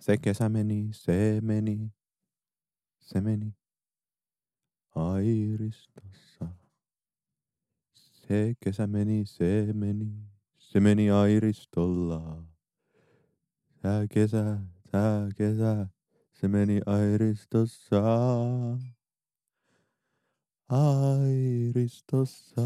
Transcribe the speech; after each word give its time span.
Se 0.00 0.16
kesä 0.16 0.48
meni, 0.48 0.88
se 0.92 1.40
meni, 1.42 1.92
se 3.00 3.20
meni 3.20 3.54
Airistossa. 4.94 6.48
Se 7.94 8.54
kesä 8.64 8.86
meni, 8.86 9.26
se 9.26 9.68
meni, 9.72 10.12
se 10.58 10.80
meni 10.80 11.10
Airistolla. 11.10 12.42
Tää 13.82 14.06
kesä, 14.06 14.58
tää 14.90 15.28
kesä, 15.36 15.86
se 16.32 16.48
meni 16.48 16.80
Airistossa. 16.86 18.02
Airistossa. 20.68 22.62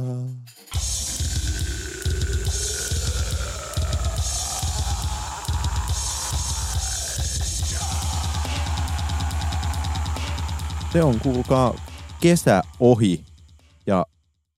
Se 10.92 11.02
on, 11.02 11.14
kuulkaa, 11.22 11.74
kesä 12.20 12.62
ohi 12.80 13.24
ja 13.86 14.06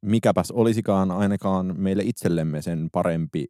mikäpäs 0.02 0.50
olisikaan 0.50 1.10
ainakaan 1.10 1.74
meille 1.78 2.02
itsellemme 2.06 2.62
sen 2.62 2.88
parempi 2.92 3.46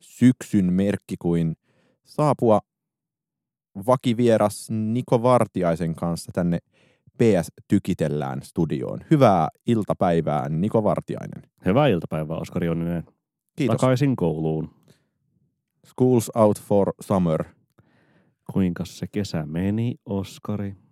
syksyn 0.00 0.72
merkki 0.72 1.16
kuin 1.18 1.56
saapua 2.04 2.60
vakivieras 3.86 4.70
Niko 4.70 5.22
Vartiaisen 5.22 5.94
kanssa 5.94 6.32
tänne 6.32 6.58
PS 7.18 7.52
Tykitellään 7.68 8.42
studioon. 8.42 9.00
Hyvää 9.10 9.48
iltapäivää, 9.66 10.48
Niko 10.48 10.84
Vartiainen. 10.84 11.42
Hyvää 11.66 11.88
iltapäivää, 11.88 12.36
Oskari 12.36 12.68
Onninen. 12.68 13.04
Kiitos. 13.56 13.76
Takaisin 13.76 14.16
kouluun. 14.16 14.70
School's 15.86 16.40
out 16.40 16.60
for 16.60 16.92
summer. 17.00 17.44
Kuinka 18.52 18.84
se 18.84 19.06
kesä 19.06 19.46
meni, 19.46 19.94
Oskari? 20.06 20.87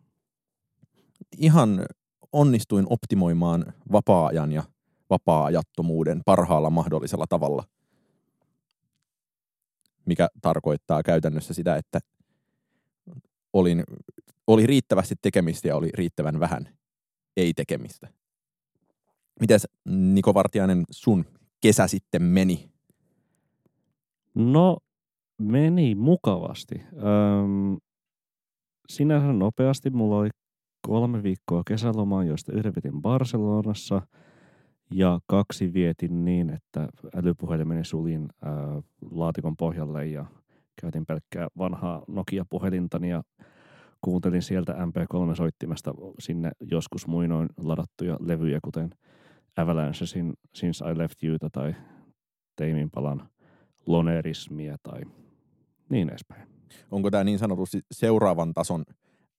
Ihan 1.38 1.87
onnistuin 2.32 2.87
optimoimaan 2.91 3.74
vapaa-ajan 3.93 4.52
ja 4.52 4.63
vapaa-ajattomuuden 5.10 6.23
parhaalla 6.24 6.71
mahdollisella 6.71 7.27
tavalla. 7.29 7.65
Mikä 10.04 10.29
tarkoittaa 10.43 11.02
käytännössä 11.02 11.54
sitä, 11.54 11.77
että 11.77 12.01
olin, 13.52 13.85
oli 14.47 14.66
riittävästi 14.66 15.15
tekemistä 15.23 15.69
ja 15.69 15.77
oli 15.77 15.91
riittävän 15.95 16.41
vähän 16.41 16.69
ei-tekemistä. 17.37 18.09
Mites 19.41 19.69
Niko 19.85 20.35
Vartiainen 20.35 20.85
sun 20.91 21.24
kesä 21.60 21.87
sitten 21.87 22.23
meni? 22.23 22.71
No, 24.35 24.79
meni 25.38 25.95
mukavasti. 25.95 26.74
Öm, 26.93 27.77
sinänsä 28.88 29.32
nopeasti. 29.32 29.91
Mulla 29.91 30.16
oli 30.16 30.30
kolme 30.87 31.23
viikkoa 31.23 31.62
kesälomaa, 31.66 32.24
joista 32.24 32.52
yhden 32.52 32.74
vietin 32.74 33.02
Barcelonassa 33.02 34.02
ja 34.90 35.20
kaksi 35.26 35.73
vietin 35.73 36.24
niin, 36.24 36.51
että 36.51 36.88
älypuhelimeni 37.15 37.84
suljin 37.84 38.29
ää, 38.42 38.54
laatikon 39.10 39.57
pohjalle 39.57 40.07
ja 40.07 40.26
käytin 40.80 41.07
pelkkää 41.07 41.48
vanhaa 41.59 42.02
Nokia-puhelintani 42.09 43.10
ja 43.10 43.23
kuuntelin 44.01 44.42
sieltä 44.42 44.73
MP3-soittimesta 44.73 45.95
sinne 46.18 46.51
joskus 46.60 47.07
muinoin 47.07 47.48
ladattuja 47.57 48.16
levyjä, 48.20 48.59
kuten 48.64 48.90
Avalanchesin 49.57 50.34
Since 50.54 50.90
I 50.90 50.98
Left 50.98 51.23
Youta 51.23 51.51
tai 51.51 51.74
Teimin 52.57 52.90
palan 52.90 53.29
Lonerismia 53.87 54.76
tai 54.82 55.01
niin 55.88 56.09
edespäin. 56.09 56.48
Onko 56.90 57.10
tämä 57.10 57.24
niin 57.24 57.38
sanotusti 57.38 57.80
seuraavan 57.92 58.54
tason 58.54 58.84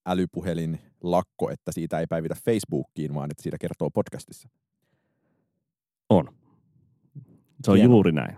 älypuhelin 0.08 0.80
lakko, 1.04 1.50
että 1.50 1.72
siitä 1.72 2.00
ei 2.00 2.08
päivitä 2.08 2.36
Facebookiin, 2.46 3.14
vaan 3.14 3.32
että 3.32 3.44
siitä 3.44 3.58
kertoo 3.58 3.90
podcastissa? 3.90 4.50
On. 6.10 6.28
Se 7.64 7.72
on 7.72 7.78
Hienoa. 7.78 7.96
juuri 7.96 8.12
näin. 8.12 8.38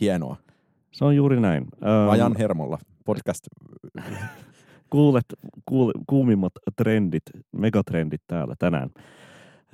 Hienoa. 0.00 0.36
Se 0.92 1.04
on 1.04 1.16
juuri 1.16 1.40
näin. 1.40 1.62
Öm, 1.82 2.10
Ajan 2.10 2.36
hermolla. 2.38 2.78
Podcast. 3.04 3.46
kuulet 4.90 5.24
kuul, 5.64 5.92
kuumimmat 6.06 6.52
trendit, 6.76 7.22
megatrendit 7.52 8.22
täällä 8.26 8.54
tänään. 8.58 8.90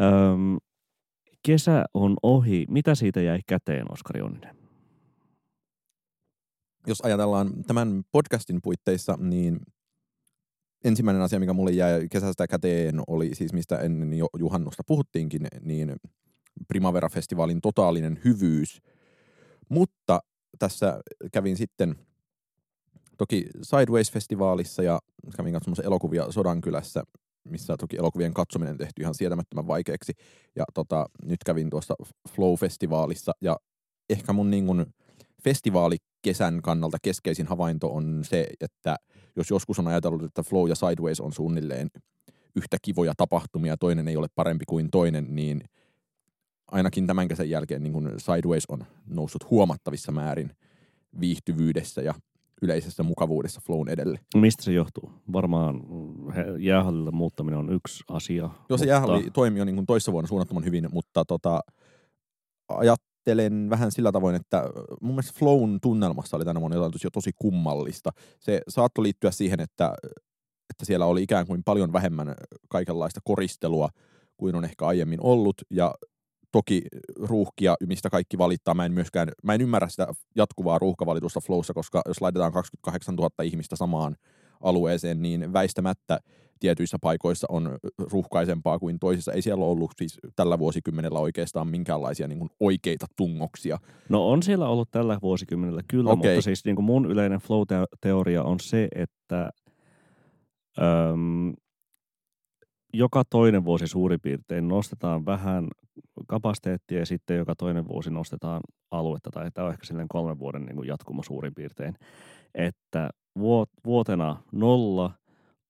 Öm, 0.01 0.57
kesä 1.43 1.85
on 1.95 2.17
ohi. 2.23 2.67
Mitä 2.69 2.95
siitä 2.95 3.21
jäi 3.21 3.41
käteen, 3.47 3.93
Oskari 3.93 4.21
Onninen? 4.21 4.57
Jos 6.87 7.01
ajatellaan 7.01 7.65
tämän 7.67 8.03
podcastin 8.13 8.59
puitteissa, 8.63 9.17
niin 9.21 9.61
ensimmäinen 10.85 11.23
asia, 11.23 11.41
mikä 11.41 11.53
mulle 11.53 11.71
jäi 11.71 12.09
kesästä 12.11 12.47
käteen, 12.47 13.01
oli 13.07 13.35
siis 13.35 13.53
mistä 13.53 13.77
ennen 13.77 14.15
jo 14.15 14.27
juhannusta 14.39 14.83
puhuttiinkin, 14.87 15.47
niin 15.61 15.97
Primavera-festivaalin 16.69 17.61
totaalinen 17.61 18.21
hyvyys. 18.25 18.83
Mutta 19.69 20.21
tässä 20.59 21.01
kävin 21.33 21.57
sitten 21.57 21.95
toki 23.19 23.47
Sideways-festivaalissa 23.63 24.83
ja 24.83 25.01
kävin 25.37 25.53
katsomassa 25.53 25.83
elokuvia 25.83 26.33
Sodankylässä, 26.33 27.03
missä 27.45 27.77
toki 27.77 27.97
elokuvien 27.97 28.35
katsominen 28.35 28.79
tehty 28.79 29.03
ihan 29.03 29.15
sietämättömän 29.15 29.67
vaikeaksi. 29.67 30.13
Ja 30.57 30.65
tota, 30.75 31.07
nyt 31.25 31.45
kävin 31.45 31.71
tuossa 31.71 31.95
Flow-festivaalissa 32.29 33.33
ja 33.41 33.57
ehkä 34.11 34.33
mun 34.33 34.51
niin 34.51 34.67
kun 34.67 34.87
festivaalikesän 35.45 36.63
kannalta 36.63 36.99
keskeisin 37.03 37.47
havainto 37.47 37.95
on 37.95 38.21
se, 38.23 38.47
että 38.61 38.97
jos 39.37 39.51
joskus 39.51 39.79
on 39.79 39.89
ajatellut, 39.89 40.23
että 40.23 40.43
Flow 40.43 40.69
ja 40.69 40.75
Sideways 40.75 41.21
on 41.21 41.33
suunnilleen 41.33 41.91
yhtä 42.57 42.77
kivoja 42.83 43.13
tapahtumia, 43.17 43.77
toinen 43.77 44.09
ei 44.09 44.17
ole 44.17 44.27
parempi 44.35 44.65
kuin 44.69 44.91
toinen, 44.91 45.27
niin 45.31 45.61
ainakin 46.71 47.07
tämän 47.07 47.29
kesän 47.29 47.51
jälkeen 47.51 47.83
niin 47.83 47.93
kun 47.93 48.13
Sideways 48.19 48.65
on 48.69 48.85
noussut 49.07 49.51
huomattavissa 49.51 50.13
määrin 50.13 50.51
viihtyvyydessä 51.21 52.03
ja 52.03 52.15
yleisessä 52.63 53.03
mukavuudessa 53.03 53.61
Flown 53.67 53.89
edelle. 53.89 54.19
Mistä 54.37 54.63
se 54.63 54.73
johtuu? 54.73 55.13
Varmaan 55.33 55.81
jäähallille 56.59 57.11
muuttaminen 57.11 57.59
on 57.59 57.73
yksi 57.73 58.05
asia. 58.09 58.43
Joo, 58.43 58.53
se 58.69 58.73
mutta- 58.73 58.85
jäähalli 58.85 59.31
toimi 59.31 59.59
jo 59.59 59.65
niin 59.65 59.77
kuin 59.77 59.87
toissa 59.87 60.13
vuonna 60.13 60.29
suunnattoman 60.29 60.65
hyvin, 60.65 60.89
mutta 60.93 61.25
tota, 61.25 61.61
ajattelen 63.21 63.71
vähän 63.71 63.93
sillä 63.93 64.13
tavoin, 64.13 64.35
että 64.35 64.65
mun 65.01 65.15
mielestä 65.15 65.39
Flown 65.39 65.79
tunnelmassa 65.83 66.37
oli 66.37 66.45
tänä 66.45 66.61
vuonna 66.61 66.77
jotain 66.77 66.93
tosi, 66.93 67.09
tosi 67.13 67.31
kummallista. 67.37 68.11
Se 68.39 68.63
saattoi 68.69 69.03
liittyä 69.03 69.31
siihen, 69.31 69.61
että, 69.61 69.95
että 70.71 70.85
siellä 70.85 71.07
oli 71.07 71.23
ikään 71.23 71.47
kuin 71.47 71.63
paljon 71.65 71.93
vähemmän 71.93 72.35
kaikenlaista 72.69 73.21
koristelua 73.25 73.89
kuin 74.37 74.55
on 74.55 74.65
ehkä 74.65 74.87
aiemmin 74.87 75.19
ollut, 75.23 75.63
ja 75.71 75.95
toki 76.53 76.83
ruuhkia, 77.17 77.75
mistä 77.87 78.11
kaikki 78.11 78.39
valittaa. 78.39 78.75
Mä 78.75 78.85
en 78.85 78.93
myöskään, 78.93 79.29
mä 79.43 79.55
en 79.55 79.61
ymmärrä 79.61 79.89
sitä 79.89 80.07
jatkuvaa 80.37 80.79
ruuhkavalitusta 80.79 81.41
Flowssa, 81.41 81.75
koska 81.75 82.03
jos 82.09 82.21
laitetaan 82.21 82.53
28 82.53 83.15
000 83.15 83.31
ihmistä 83.45 83.77
samaan 83.77 84.17
alueeseen, 84.61 85.23
niin 85.23 85.53
väistämättä 85.53 86.21
tietyissä 86.61 86.99
paikoissa 87.01 87.47
on 87.51 87.79
ruuhkaisempaa 88.13 88.79
kuin 88.79 88.99
toisissa. 88.99 89.33
Ei 89.33 89.43
siellä 89.43 89.65
ollut 89.65 89.91
siis 89.97 90.19
tällä 90.37 90.59
vuosikymmenellä 90.59 91.19
oikeastaan 91.19 91.69
minkäänlaisia 91.69 92.29
niin 92.29 92.39
kuin 92.39 92.51
oikeita 92.61 93.07
tungoksia. 93.17 93.79
No 94.09 94.29
on 94.29 94.43
siellä 94.43 94.69
ollut 94.69 94.91
tällä 94.91 95.19
vuosikymmenellä 95.23 95.83
kyllä, 95.89 96.11
Okei. 96.11 96.31
mutta 96.31 96.43
siis 96.43 96.65
niin 96.65 96.77
kuin 96.77 96.87
mun 96.87 97.07
yleinen 97.07 97.41
flow-teoria 97.41 98.43
on 98.43 98.61
se, 98.61 98.89
että 98.95 99.51
öm, 100.79 101.53
joka 102.95 103.23
toinen 103.31 103.65
vuosi 103.65 103.87
suurin 103.87 104.21
piirtein 104.21 104.69
nostetaan 104.69 105.27
vähän 105.27 105.69
kapasiteettia 106.27 106.99
ja 106.99 107.07
sitten 107.07 107.37
joka 107.37 107.55
toinen 107.55 107.89
vuosi 107.89 108.11
nostetaan 108.11 108.61
aluetta, 108.91 109.31
tai 109.31 109.51
tämä 109.51 109.67
on 109.67 109.73
ehkä 109.73 109.87
silleen 109.87 110.09
kolmen 110.09 110.39
vuoden 110.39 110.63
niin 110.63 110.77
kuin 110.77 110.89
jatkumo 110.89 111.23
suurin 111.23 111.55
piirtein, 111.55 111.95
että 112.55 113.11
vuot- 113.39 113.81
vuotena 113.85 114.37
nolla 114.53 115.11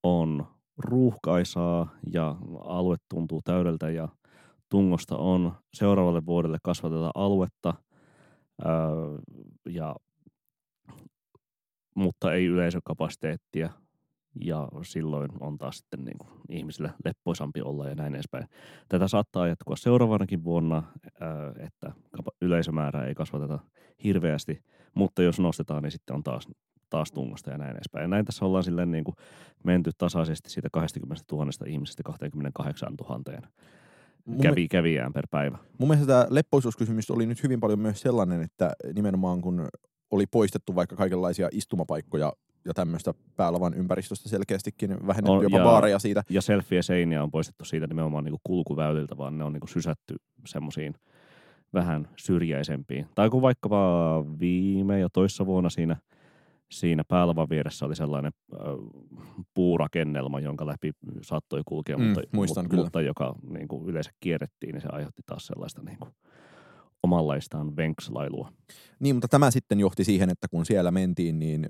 on 0.02 0.46
ruuhkaisaa 0.84 1.88
ja 2.12 2.36
alue 2.64 2.96
tuntuu 3.08 3.40
täydeltä 3.44 3.90
ja 3.90 4.08
tungosta 4.68 5.16
on 5.16 5.52
seuraavalle 5.74 6.26
vuodelle 6.26 6.58
kasvatetaan 6.62 7.12
aluetta, 7.14 7.74
öö, 8.66 8.70
ja, 9.68 9.96
mutta 11.94 12.32
ei 12.32 12.46
yleisökapasiteettia 12.46 13.70
ja 14.44 14.68
silloin 14.82 15.30
on 15.40 15.58
taas 15.58 15.78
sitten 15.78 16.04
niin 16.04 16.18
kuin 16.18 16.30
ihmisille 16.48 16.92
leppoisampi 17.04 17.60
olla 17.62 17.88
ja 17.88 17.94
näin 17.94 18.14
edespäin. 18.14 18.46
Tätä 18.88 19.08
saattaa 19.08 19.48
jatkua 19.48 19.76
seuraavanakin 19.76 20.44
vuonna, 20.44 20.82
että 21.58 21.92
yleisömäärää 22.40 23.04
ei 23.06 23.14
kasvateta 23.14 23.58
hirveästi, 24.04 24.64
mutta 24.94 25.22
jos 25.22 25.40
nostetaan, 25.40 25.82
niin 25.82 25.90
sitten 25.90 26.16
on 26.16 26.22
taas, 26.22 26.48
taas 26.90 27.12
tungosta 27.12 27.50
ja 27.50 27.58
näin 27.58 27.76
edespäin. 27.76 28.02
Ja 28.02 28.08
näin 28.08 28.24
tässä 28.24 28.44
ollaan 28.44 28.64
silleen 28.64 28.90
niin 28.90 29.04
kuin 29.04 29.16
menty 29.64 29.90
tasaisesti 29.98 30.50
siitä 30.50 30.68
20 30.72 31.24
000 31.32 31.50
ihmisestä 31.66 32.02
28 32.02 32.94
000 33.08 33.40
Mun, 34.24 34.40
kävi, 34.40 34.68
kävijään 34.68 35.12
per 35.12 35.26
päivä. 35.30 35.58
mun 35.78 35.88
mielestä 35.88 36.06
tämä 36.06 36.26
leppoisuuskysymys 36.30 37.10
oli 37.10 37.26
nyt 37.26 37.42
hyvin 37.42 37.60
paljon 37.60 37.78
myös 37.78 38.00
sellainen, 38.00 38.42
että 38.42 38.72
nimenomaan 38.94 39.40
kun 39.40 39.68
oli 40.10 40.26
poistettu 40.26 40.74
vaikka 40.74 40.96
kaikenlaisia 40.96 41.48
istumapaikkoja 41.52 42.32
ja 42.64 42.74
tämmöistä 42.74 43.14
päälavan 43.36 43.74
ympäristöstä 43.74 44.28
selkeästikin 44.28 44.90
vähennetty 45.06 45.30
On, 45.36 45.42
jopa 45.42 45.58
ja- 45.58 45.64
baareja 45.64 45.98
siitä. 45.98 46.22
Ja 46.30 46.42
selfie-seiniä 46.42 47.22
on 47.22 47.30
poistettu 47.30 47.64
siitä 47.64 47.86
nimenomaan 47.86 48.24
niin 48.24 48.36
kulkuväyliltä, 48.44 49.16
vaan 49.16 49.38
ne 49.38 49.44
on 49.44 49.52
niin 49.52 49.68
sysätty 49.68 50.16
semmoisiin 50.46 50.94
vähän 51.74 52.08
syrjäisempiin. 52.16 53.06
Tai 53.14 53.30
kun 53.30 53.42
vaikkapa 53.42 54.24
viime 54.40 55.00
ja 55.00 55.08
toissa 55.12 55.46
vuonna 55.46 55.70
siinä, 55.70 55.96
siinä 56.70 57.02
päälavan 57.08 57.48
vieressä 57.50 57.86
oli 57.86 57.96
sellainen 57.96 58.32
äh, 58.54 58.60
puurakennelma, 59.54 60.40
jonka 60.40 60.66
läpi 60.66 60.92
saattoi 61.22 61.62
kulkea, 61.66 61.96
Mm, 61.96 62.04
mutta, 62.04 62.20
muistan 62.32 62.64
mutta, 62.64 62.70
kyllä. 62.70 62.84
mutta 62.84 63.00
joka 63.00 63.34
niin 63.50 63.68
kuin 63.68 63.88
yleensä 63.88 64.10
kierrettiin, 64.20 64.72
niin 64.72 64.82
se 64.82 64.88
aiheutti 64.92 65.22
taas 65.26 65.46
sellaista 65.46 65.82
niin 65.82 65.98
kuin 65.98 66.10
omanlaistaan 67.02 67.76
venkslailua. 67.76 68.52
Niin, 69.00 69.14
mutta 69.16 69.28
tämä 69.28 69.50
sitten 69.50 69.80
johti 69.80 70.04
siihen, 70.04 70.30
että 70.30 70.48
kun 70.50 70.66
siellä 70.66 70.90
mentiin, 70.90 71.38
niin 71.38 71.68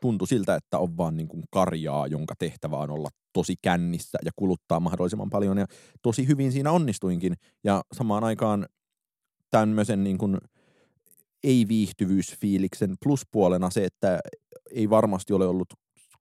tuntui 0.00 0.28
siltä, 0.28 0.54
että 0.54 0.78
on 0.78 0.96
vaan 0.96 1.16
niin 1.16 1.28
kuin 1.28 1.44
karjaa, 1.50 2.06
jonka 2.06 2.34
tehtävä 2.38 2.76
on 2.76 2.90
olla 2.90 3.08
tosi 3.32 3.54
kännissä 3.62 4.18
ja 4.24 4.30
kuluttaa 4.36 4.80
mahdollisimman 4.80 5.30
paljon. 5.30 5.58
Ja 5.58 5.66
tosi 6.02 6.26
hyvin 6.28 6.52
siinä 6.52 6.72
onnistuinkin. 6.72 7.34
Ja 7.64 7.82
samaan 7.92 8.24
aikaan 8.24 8.66
tämmöisen 9.50 10.04
niin 10.04 10.18
kuin 10.18 10.38
ei-viihtyvyysfiiliksen 11.46 12.94
pluspuolena 13.04 13.70
se, 13.70 13.84
että 13.84 14.20
ei 14.70 14.90
varmasti 14.90 15.32
ole 15.32 15.46
ollut 15.46 15.68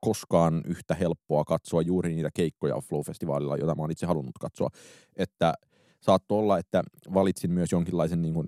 koskaan 0.01 0.61
yhtä 0.65 0.95
helppoa 0.95 1.43
katsoa 1.43 1.81
juuri 1.81 2.15
niitä 2.15 2.29
keikkoja 2.33 2.75
Flow-festivaalilla, 2.75 3.57
jota 3.57 3.75
mä 3.75 3.81
oon 3.81 3.91
itse 3.91 4.05
halunnut 4.05 4.37
katsoa. 4.39 4.69
Että 5.15 5.53
saattoi 6.01 6.39
olla, 6.39 6.57
että 6.57 6.83
valitsin 7.13 7.51
myös 7.51 7.71
jonkinlaisen 7.71 8.21
niin 8.21 8.33
kuin 8.33 8.47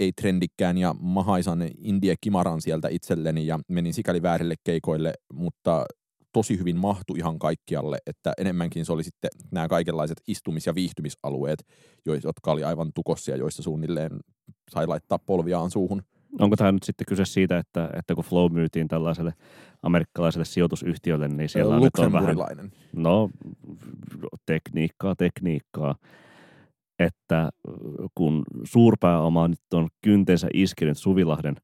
ei 0.00 0.12
trendikkään 0.12 0.78
ja 0.78 0.94
mahaisan 1.00 1.68
indie 1.78 2.14
kimaran 2.20 2.60
sieltä 2.60 2.88
itselleni 2.88 3.46
ja 3.46 3.58
menin 3.68 3.94
sikäli 3.94 4.22
väärille 4.22 4.54
keikoille, 4.64 5.12
mutta 5.32 5.86
tosi 6.32 6.58
hyvin 6.58 6.76
mahtu 6.76 7.14
ihan 7.14 7.38
kaikkialle, 7.38 7.98
että 8.06 8.32
enemmänkin 8.38 8.84
se 8.84 8.92
oli 8.92 9.04
sitten 9.04 9.30
nämä 9.50 9.68
kaikenlaiset 9.68 10.20
istumis- 10.30 10.66
ja 10.66 10.74
viihtymisalueet, 10.74 11.66
jotka 12.24 12.52
oli 12.52 12.64
aivan 12.64 12.92
tukossa 12.94 13.30
ja 13.30 13.36
joissa 13.36 13.62
suunnilleen 13.62 14.10
sai 14.70 14.86
laittaa 14.86 15.18
polviaan 15.18 15.70
suuhun. 15.70 16.02
Onko 16.40 16.56
tämä 16.56 16.72
nyt 16.72 16.82
sitten 16.82 17.04
kyse 17.08 17.24
siitä, 17.24 17.58
että, 17.58 17.90
että 17.98 18.14
kun 18.14 18.24
Flow 18.24 18.52
myytiin 18.52 18.88
tällaiselle 18.88 19.32
amerikkalaiselle 19.82 20.44
sijoitusyhtiölle, 20.44 21.28
niin 21.28 21.48
siellä 21.48 21.76
on 21.76 21.82
nyt 21.82 21.98
on 21.98 22.12
vähän. 22.12 22.36
No, 22.92 23.30
tekniikkaa, 24.46 25.14
tekniikkaa. 25.16 25.94
Että 26.98 27.50
kun 28.14 28.44
suurpääoma 28.64 29.48
nyt 29.48 29.60
on 29.74 29.88
kyntensä 30.02 30.48
iskenyt 30.54 30.98
Suvilahden 30.98 31.56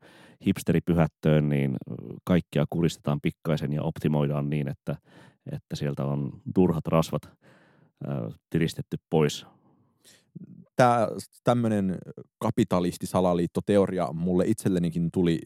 hipsteripyhättöön, 0.46 1.49
niin 1.49 1.76
kaikkia 2.25 2.64
kuristetaan 2.70 3.20
pikkaisen 3.20 3.73
ja 3.73 3.82
optimoidaan 3.82 4.50
niin, 4.50 4.69
että, 4.69 4.96
että 5.52 5.76
sieltä 5.76 6.05
on 6.05 6.41
turhat 6.55 6.87
rasvat 6.87 7.23
tiristetty 8.50 8.96
pois. 9.11 9.46
Tämä 10.76 11.08
tämmöinen 11.44 11.99
kapitalisti-salaliittoteoria 12.38 14.12
mulle 14.12 14.44
itsellenikin 14.46 15.08
tuli 15.12 15.38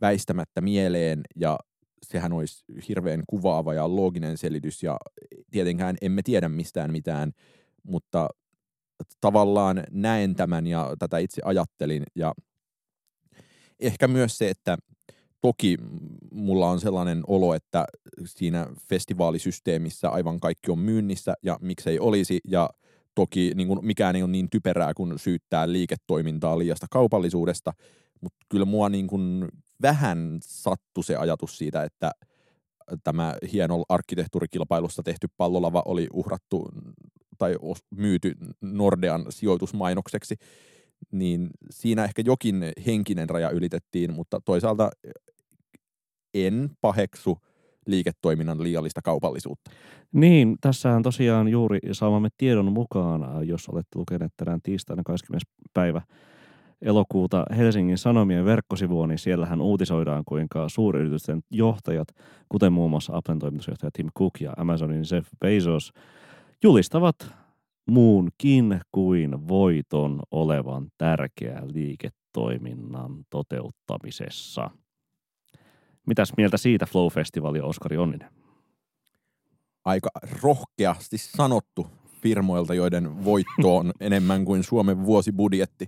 väistämättä 0.00 0.60
mieleen 0.60 1.20
ja 1.36 1.58
sehän 2.02 2.32
olisi 2.32 2.64
hirveän 2.88 3.22
kuvaava 3.26 3.74
ja 3.74 3.96
looginen 3.96 4.38
selitys 4.38 4.82
ja 4.82 4.96
tietenkään 5.50 5.96
emme 6.02 6.22
tiedä 6.22 6.48
mistään 6.48 6.92
mitään, 6.92 7.32
mutta 7.82 8.28
tavallaan 9.20 9.84
näen 9.90 10.34
tämän 10.34 10.66
ja 10.66 10.94
tätä 10.98 11.18
itse 11.18 11.42
ajattelin 11.44 12.02
ja 12.14 12.32
ehkä 13.80 14.08
myös 14.08 14.38
se, 14.38 14.50
että 14.50 14.78
toki 15.40 15.76
mulla 16.32 16.70
on 16.70 16.80
sellainen 16.80 17.22
olo, 17.26 17.54
että 17.54 17.84
siinä 18.26 18.66
festivaalisysteemissä 18.88 20.08
aivan 20.08 20.40
kaikki 20.40 20.70
on 20.70 20.78
myynnissä 20.78 21.34
ja 21.42 21.58
miksei 21.60 21.98
olisi. 21.98 22.40
Ja 22.48 22.70
toki 23.14 23.52
niin 23.54 23.68
kuin 23.68 23.86
mikään 23.86 24.16
ei 24.16 24.22
ole 24.22 24.30
niin 24.30 24.50
typerää 24.50 24.94
kuin 24.94 25.18
syyttää 25.18 25.72
liiketoimintaa 25.72 26.58
liiasta 26.58 26.86
kaupallisuudesta, 26.90 27.72
mutta 28.20 28.38
kyllä 28.48 28.64
mua 28.64 28.88
niin 28.88 29.06
kuin 29.06 29.48
vähän 29.82 30.38
sattui 30.42 31.04
se 31.04 31.16
ajatus 31.16 31.58
siitä, 31.58 31.82
että 31.82 32.10
tämä 33.04 33.34
hieno 33.52 33.84
arkkitehtuurikilpailussa 33.88 35.02
tehty 35.02 35.26
pallolava 35.36 35.82
oli 35.86 36.08
uhrattu 36.12 36.68
tai 37.38 37.56
myyty 37.90 38.32
Nordean 38.60 39.26
sijoitusmainokseksi, 39.28 40.36
niin 41.12 41.50
siinä 41.70 42.04
ehkä 42.04 42.22
jokin 42.26 42.72
henkinen 42.86 43.30
raja 43.30 43.50
ylitettiin, 43.50 44.14
mutta 44.14 44.40
toisaalta 44.44 44.90
en 46.34 46.70
paheksu 46.80 47.38
liiketoiminnan 47.86 48.62
liiallista 48.62 49.02
kaupallisuutta. 49.02 49.70
Niin, 50.12 50.56
tässähän 50.60 51.02
tosiaan 51.02 51.48
juuri 51.48 51.78
saamamme 51.92 52.28
tiedon 52.36 52.72
mukaan, 52.72 53.22
ää, 53.22 53.42
jos 53.42 53.68
olette 53.68 53.98
lukeneet 53.98 54.32
tänään 54.36 54.60
tiistaina 54.62 55.02
20. 55.02 55.46
päivä 55.74 56.02
elokuuta 56.82 57.44
Helsingin 57.56 57.98
Sanomien 57.98 58.44
verkkosivua, 58.44 59.06
niin 59.06 59.18
siellähän 59.18 59.60
uutisoidaan, 59.60 60.22
kuinka 60.26 60.68
suuryritysten 60.68 61.40
johtajat, 61.50 62.08
kuten 62.48 62.72
muun 62.72 62.90
muassa 62.90 63.16
Applen 63.16 63.38
toimitusjohtaja 63.38 63.90
Tim 63.92 64.08
Cook 64.18 64.40
ja 64.40 64.52
Amazonin 64.56 65.04
Jeff 65.12 65.28
Bezos, 65.40 65.92
julistavat 66.62 67.16
muunkin 67.90 68.80
kuin 68.92 69.48
voiton 69.48 70.20
olevan 70.30 70.86
tärkeä 70.98 71.62
liiketoiminnan 71.72 73.24
toteuttamisessa. 73.30 74.70
Mitäs 76.06 76.32
mieltä 76.36 76.56
siitä 76.56 76.86
Flow-festivaali 76.86 77.62
Oskari 77.62 77.96
Onninen? 77.96 78.30
Aika 79.84 80.08
rohkeasti 80.42 81.18
sanottu 81.18 81.86
firmoilta, 82.22 82.74
joiden 82.74 83.24
voitto 83.24 83.76
on 83.76 83.92
enemmän 84.00 84.44
kuin 84.44 84.64
Suomen 84.64 85.04
vuosibudjetti. 85.04 85.86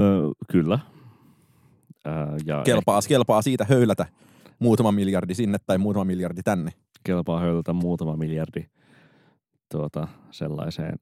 Öö, 0.00 0.28
kyllä. 0.52 0.78
Ää, 2.04 2.36
ja 2.46 2.62
Kelpaa, 2.64 3.00
kelpaa 3.08 3.42
siitä 3.42 3.66
höylätä 3.68 4.06
muutama 4.58 4.92
miljardi 4.92 5.34
sinne 5.34 5.58
tai 5.66 5.78
muutama 5.78 6.04
miljardi 6.04 6.42
tänne. 6.42 6.72
kelpaa 7.04 7.40
höylätä 7.40 7.72
muutama 7.72 8.16
miljardi 8.16 8.66
tuota, 9.72 10.08
sellaiseen 10.30 10.98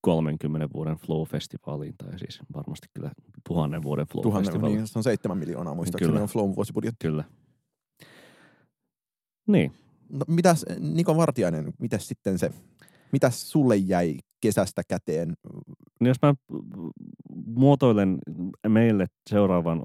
30 0.00 0.68
vuoden 0.74 0.96
Flow-festivaaliin, 0.96 1.94
tai 1.98 2.18
siis 2.18 2.40
varmasti 2.54 2.86
kyllä 2.94 3.10
tuhannen 3.48 3.82
vuoden 3.82 4.06
Tuhannen, 4.22 4.52
Flow-festivaaliin. 4.52 4.76
niin 4.76 4.86
se 4.86 4.98
on 4.98 5.02
seitsemän 5.02 5.38
miljoonaa 5.38 5.74
muistaakseni 5.74 6.12
Kyllä. 6.12 6.22
on 6.22 6.28
Flown 6.28 6.56
vuosibudjetti. 6.56 7.06
Kyllä. 7.06 7.24
Niin, 9.46 9.72
No, 10.08 10.20
mitäs 10.28 10.64
Niko 10.80 11.16
Vartiainen, 11.16 11.72
mitäs 11.80 12.08
sitten 12.08 12.38
se, 12.38 12.50
mitäs 13.12 13.50
sulle 13.50 13.76
jäi 13.76 14.18
kesästä 14.40 14.82
käteen? 14.88 15.34
niin 16.00 16.08
jos 16.08 16.16
mä 16.22 16.34
muotoilen 17.46 18.18
meille 18.68 19.06
seuraavan 19.30 19.82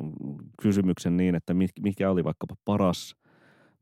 kysymyksen 0.62 1.18
niin, 1.18 1.36
että 1.36 1.54
mikä 1.82 2.12
oli 2.12 2.24
vaikkapa 2.24 2.56
paras 2.66 3.16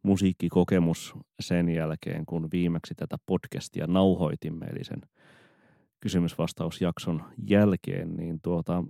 musiikkikokemus 0.04 1.14
sen 1.40 1.70
jälkeen, 1.70 2.26
kun 2.26 2.48
viimeksi 2.52 2.96
tätä 2.96 3.18
podcastia 3.26 3.88
nauhoitimme, 3.88 4.66
eli 4.66 4.84
sen 4.84 5.02
kysymysvastausjakson 6.00 7.24
jälkeen, 7.50 8.16
niin 8.16 8.40
tuota, 8.42 8.84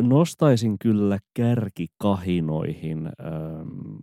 nostaisin 0.00 0.78
kyllä 0.78 1.18
kärkikahinoihin 1.34 3.06
ähm, 3.06 3.96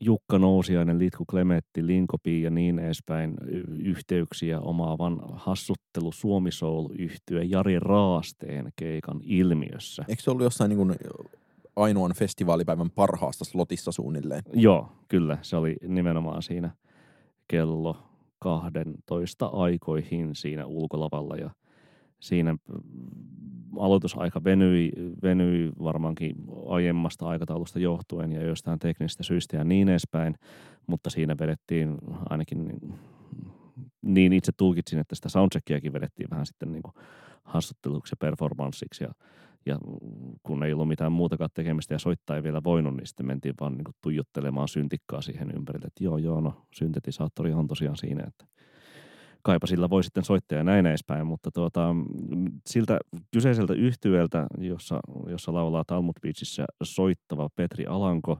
Jukka 0.00 0.38
Nousiainen, 0.38 0.98
Litku 0.98 1.24
Klemetti, 1.30 1.86
Linkopi 1.86 2.42
ja 2.42 2.50
niin 2.50 2.78
edespäin 2.78 3.34
yhteyksiä 3.84 4.60
omaavan 4.60 5.20
hassuttelu 5.32 6.12
Suomi 6.12 6.52
Soul 6.52 6.88
yhtye 6.98 7.44
Jari 7.44 7.78
Raasteen 7.78 8.72
keikan 8.76 9.20
ilmiössä. 9.22 10.04
Eikö 10.08 10.22
se 10.22 10.30
ollut 10.30 10.44
jossain 10.44 10.68
niin 10.68 10.78
kuin 10.78 10.94
ainoan 11.76 12.12
festivaalipäivän 12.14 12.90
parhaassa 12.90 13.44
slotissa 13.44 13.92
suunnilleen? 13.92 14.42
Joo, 14.52 14.92
kyllä. 15.08 15.38
Se 15.42 15.56
oli 15.56 15.76
nimenomaan 15.88 16.42
siinä 16.42 16.70
kello 17.48 17.96
12 18.38 19.46
aikoihin 19.46 20.34
siinä 20.34 20.66
ulkolavalla 20.66 21.36
ja 21.36 21.50
siinä 22.20 22.52
mm, 22.52 22.58
aloitusaika 23.78 24.44
venyi, 24.44 24.90
venyi 25.22 25.72
varmaankin 25.82 26.36
aiemmasta 26.68 27.28
aikataulusta 27.28 27.78
johtuen 27.78 28.32
ja 28.32 28.46
jostain 28.46 28.78
teknisistä 28.78 29.22
syistä 29.22 29.56
ja 29.56 29.64
niin 29.64 29.88
edespäin, 29.88 30.34
mutta 30.86 31.10
siinä 31.10 31.36
vedettiin 31.40 31.98
ainakin 32.30 32.68
niin- 32.68 32.98
niin 34.02 34.32
itse 34.32 34.52
tulkitsin, 34.56 34.98
että 34.98 35.14
sitä 35.14 35.28
soundcheckiäkin 35.28 35.92
vedettiin 35.92 36.30
vähän 36.30 36.46
sitten 36.46 36.72
niin 36.72 36.82
kuin 36.82 36.94
hassutteluksi 37.44 38.12
ja 38.12 38.16
performanssiksi 38.16 39.04
ja, 39.04 39.12
ja 39.66 39.78
kun 40.42 40.62
ei 40.62 40.72
ollut 40.72 40.88
mitään 40.88 41.12
muutakaan 41.12 41.50
tekemistä 41.54 41.94
ja 41.94 41.98
soittaa 41.98 42.36
ei 42.36 42.42
vielä 42.42 42.64
voinut, 42.64 42.96
niin 42.96 43.06
sitten 43.06 43.26
mentiin 43.26 43.54
vaan 43.60 43.72
niin 43.72 43.84
kuin 43.84 43.94
tuijottelemaan 44.02 44.68
syntikkaa 44.68 45.20
siihen 45.20 45.52
ympärille, 45.56 45.86
että 45.86 46.04
joo 46.04 46.18
joo, 46.18 46.40
no 46.40 46.66
syntetisaattori 46.74 47.52
on 47.52 47.66
tosiaan 47.66 47.96
siinä, 47.96 48.24
että 48.26 48.46
kaipa 49.42 49.66
sillä 49.66 49.90
voi 49.90 50.04
sitten 50.04 50.24
soittaa 50.24 50.58
ja 50.58 50.64
näin 50.64 50.86
edespäin, 50.86 51.26
mutta 51.26 51.50
tuota, 51.50 51.94
siltä 52.66 52.98
kyseiseltä 53.32 53.74
yhtyöltä, 53.74 54.46
jossa, 54.58 55.00
jossa 55.26 55.54
laulaa 55.54 55.84
Talmud 55.86 56.14
Beachissä 56.22 56.64
soittava 56.82 57.48
Petri 57.56 57.86
Alanko, 57.86 58.38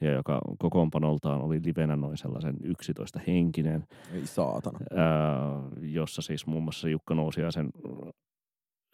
ja 0.00 0.12
joka 0.12 0.40
kokoonpanoltaan 0.58 1.40
oli 1.40 1.60
livenä 1.64 1.96
noin 1.96 2.16
sellaisen 2.16 2.56
11 2.64 3.20
henkinen. 3.26 3.84
Ei 4.12 4.26
saatana. 4.26 4.78
Ää, 4.96 5.62
jossa 5.80 6.22
siis 6.22 6.46
muun 6.46 6.62
muassa 6.62 6.88
Jukka 6.88 7.14
Nousiaisen 7.14 7.70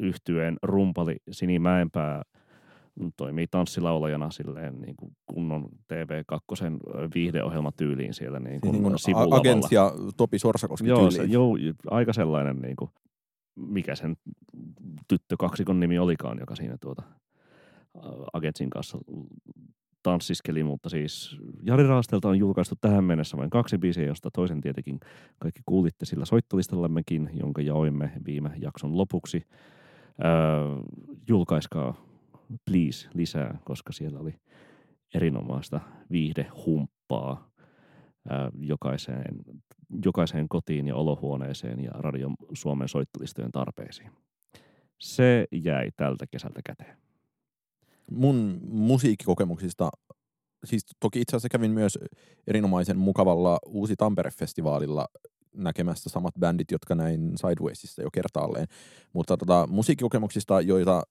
yhtyeen 0.00 0.56
rumpali 0.62 1.16
Sini 1.30 1.58
Mäenpää 1.58 2.22
toimii 3.16 3.46
tanssilaulajana 3.50 4.30
silleen 4.30 4.80
niin 4.80 4.96
kuin 4.96 5.12
kunnon 5.26 5.68
TV2 5.92 6.36
viihdeohjelmatyyliin 7.14 8.14
siellä 8.14 8.40
niin 8.40 8.60
kuin 8.60 8.72
Niin 8.72 8.82
kuin 8.82 8.98
sivulavalla. 8.98 9.36
Agents 9.36 9.72
ja 9.72 9.92
Topi 10.16 10.38
Sorsakoski 10.38 10.88
Joo, 10.88 11.10
se, 11.10 11.16
tyyliin. 11.18 11.32
joo, 11.32 11.56
aika 11.90 12.12
sellainen, 12.12 12.58
niin 12.58 12.76
kuin, 12.76 12.90
mikä 13.56 13.94
sen 13.94 14.16
tyttökaksikon 15.08 15.80
nimi 15.80 15.98
olikaan, 15.98 16.38
joka 16.38 16.56
siinä 16.56 16.76
tuota 16.80 17.02
Agentsin 18.32 18.70
kanssa 18.70 18.98
tanssiskeli, 20.02 20.64
mutta 20.64 20.88
siis 20.88 21.36
Jari 21.62 21.86
Raastelta 21.86 22.28
on 22.28 22.38
julkaistu 22.38 22.74
tähän 22.80 23.04
mennessä 23.04 23.36
vain 23.36 23.50
kaksi 23.50 23.78
biisiä, 23.78 24.04
josta 24.04 24.30
toisen 24.32 24.60
tietenkin 24.60 25.00
kaikki 25.38 25.60
kuulitte 25.66 26.04
sillä 26.04 26.24
soittolistallammekin, 26.24 27.30
jonka 27.34 27.62
jaoimme 27.62 28.12
viime 28.26 28.50
jakson 28.58 28.96
lopuksi. 28.96 29.42
Öö, 30.24 30.30
julkaiskaa 31.28 31.94
please 32.64 33.08
lisää, 33.14 33.58
koska 33.64 33.92
siellä 33.92 34.18
oli 34.18 34.34
erinomaista 35.14 35.80
viihdehumppaa 36.10 37.50
ää, 38.28 38.50
jokaiseen, 38.58 39.34
jokaiseen 40.04 40.48
kotiin 40.48 40.86
ja 40.86 40.96
olohuoneeseen 40.96 41.84
ja 41.84 41.90
Radio 41.90 42.30
Suomen 42.52 42.88
soittolistojen 42.88 43.52
tarpeisiin. 43.52 44.10
Se 45.00 45.46
jäi 45.52 45.90
tältä 45.96 46.26
kesältä 46.26 46.60
käteen. 46.64 46.98
Mun 48.10 48.60
musiikkikokemuksista, 48.68 49.90
siis 50.64 50.86
toki 51.00 51.20
itse 51.20 51.36
asiassa 51.36 51.48
kävin 51.48 51.70
myös 51.70 51.98
erinomaisen 52.46 52.98
mukavalla 52.98 53.58
Uusi 53.66 53.94
Tampere-festivaalilla 53.96 55.06
näkemässä 55.56 56.10
samat 56.10 56.34
bändit, 56.40 56.70
jotka 56.70 56.94
näin 56.94 57.32
Sidewaysissa 57.36 58.02
jo 58.02 58.10
kertaalleen. 58.12 58.66
Mutta 59.12 59.36
tota, 59.36 59.66
musiikkikokemuksista, 59.70 60.60
joita 60.60 61.02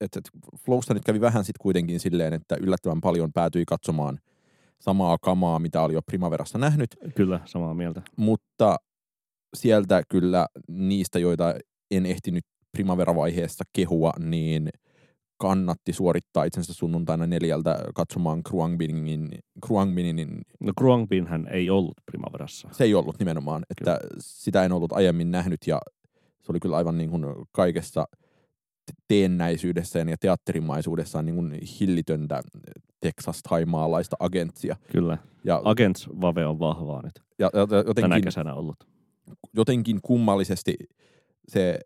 et, 0.00 0.16
et 0.16 0.30
Flowsta 0.64 0.94
nyt 0.94 1.04
kävi 1.04 1.20
vähän 1.20 1.44
sitten 1.44 1.62
kuitenkin 1.62 2.00
silleen, 2.00 2.32
että 2.32 2.56
yllättävän 2.60 3.00
paljon 3.00 3.32
päätyi 3.32 3.64
katsomaan 3.64 4.18
samaa 4.80 5.18
kamaa, 5.22 5.58
mitä 5.58 5.82
oli 5.82 5.94
jo 5.94 6.02
Primaverassa 6.02 6.58
nähnyt, 6.58 6.96
Kyllä, 7.14 7.40
samaa 7.44 7.74
mieltä. 7.74 8.02
mutta 8.16 8.76
sieltä 9.56 10.02
kyllä 10.08 10.46
niistä, 10.68 11.18
joita 11.18 11.54
en 11.90 12.06
ehtinyt 12.06 12.44
Primavera-vaiheessa 12.72 13.64
kehua, 13.72 14.12
niin 14.18 14.70
kannatti 15.38 15.92
suorittaa 15.92 16.44
itsensä 16.44 16.74
sunnuntaina 16.74 17.26
neljältä 17.26 17.78
katsomaan 17.94 18.42
Kruangbinin, 18.42 19.28
Kruangbinin 19.66 20.40
No 20.60 20.72
Kruangbinhän 20.78 21.48
ei 21.50 21.70
ollut 21.70 21.94
Primaverassa. 22.06 22.68
se 22.72 22.84
ei 22.84 22.94
ollut 22.94 23.18
nimenomaan, 23.18 23.62
että 23.70 23.98
sitä 24.18 24.64
en 24.64 24.72
ollut 24.72 24.92
aiemmin 24.92 25.30
nähnyt 25.30 25.60
ja 25.66 25.80
se 26.42 26.52
oli 26.52 26.60
kyllä 26.60 26.76
aivan 26.76 26.98
niin 26.98 27.10
kuin 27.10 27.24
kaikessa 27.52 28.04
te- 28.86 29.02
teennäisyydessään 29.08 30.08
ja 30.08 30.16
teatterimaisuudessaan 30.20 31.26
niin 31.26 31.36
kuin 31.36 31.58
hillitöntä 31.80 32.42
Texas-taimaalaista 33.00 34.16
agentsia. 34.18 34.76
Kyllä. 34.92 35.18
Ja, 35.44 35.60
Agents 35.64 36.08
Vave 36.20 36.46
on 36.46 36.58
vahvaa 36.58 37.02
nyt 37.02 37.12
ja, 37.38 37.50
ja 37.54 37.66
tänä 37.66 37.82
jotenkin, 37.86 38.24
kesänä 38.24 38.54
ollut. 38.54 38.76
jotenkin 39.54 39.98
kummallisesti 40.02 40.74
se 41.48 41.78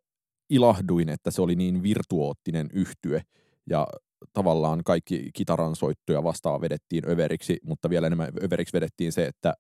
ilahduin, 0.51 1.09
että 1.09 1.31
se 1.31 1.43
oli 1.43 1.55
niin 1.55 1.83
virtuoottinen 1.83 2.69
yhtye 2.73 3.23
ja 3.67 3.87
tavallaan 4.33 4.85
kaikki 4.85 5.31
kitaran 5.35 5.77
soittoja 5.77 6.25
vastaan 6.25 6.61
vedettiin 6.61 7.11
överiksi, 7.11 7.59
mutta 7.63 7.91
vielä 7.91 8.07
enemmän 8.07 8.29
överiksi 8.43 8.73
vedettiin 8.73 9.13
se, 9.13 9.27
että 9.27 9.55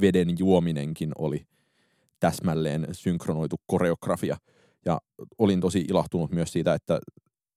veden 0.00 0.38
juominenkin 0.38 1.12
oli 1.18 1.46
täsmälleen 2.20 2.86
synkronoitu 2.92 3.56
koreografia. 3.66 4.36
Ja 4.84 5.00
olin 5.38 5.60
tosi 5.60 5.84
ilahtunut 5.88 6.30
myös 6.32 6.52
siitä, 6.52 6.74
että 6.74 7.00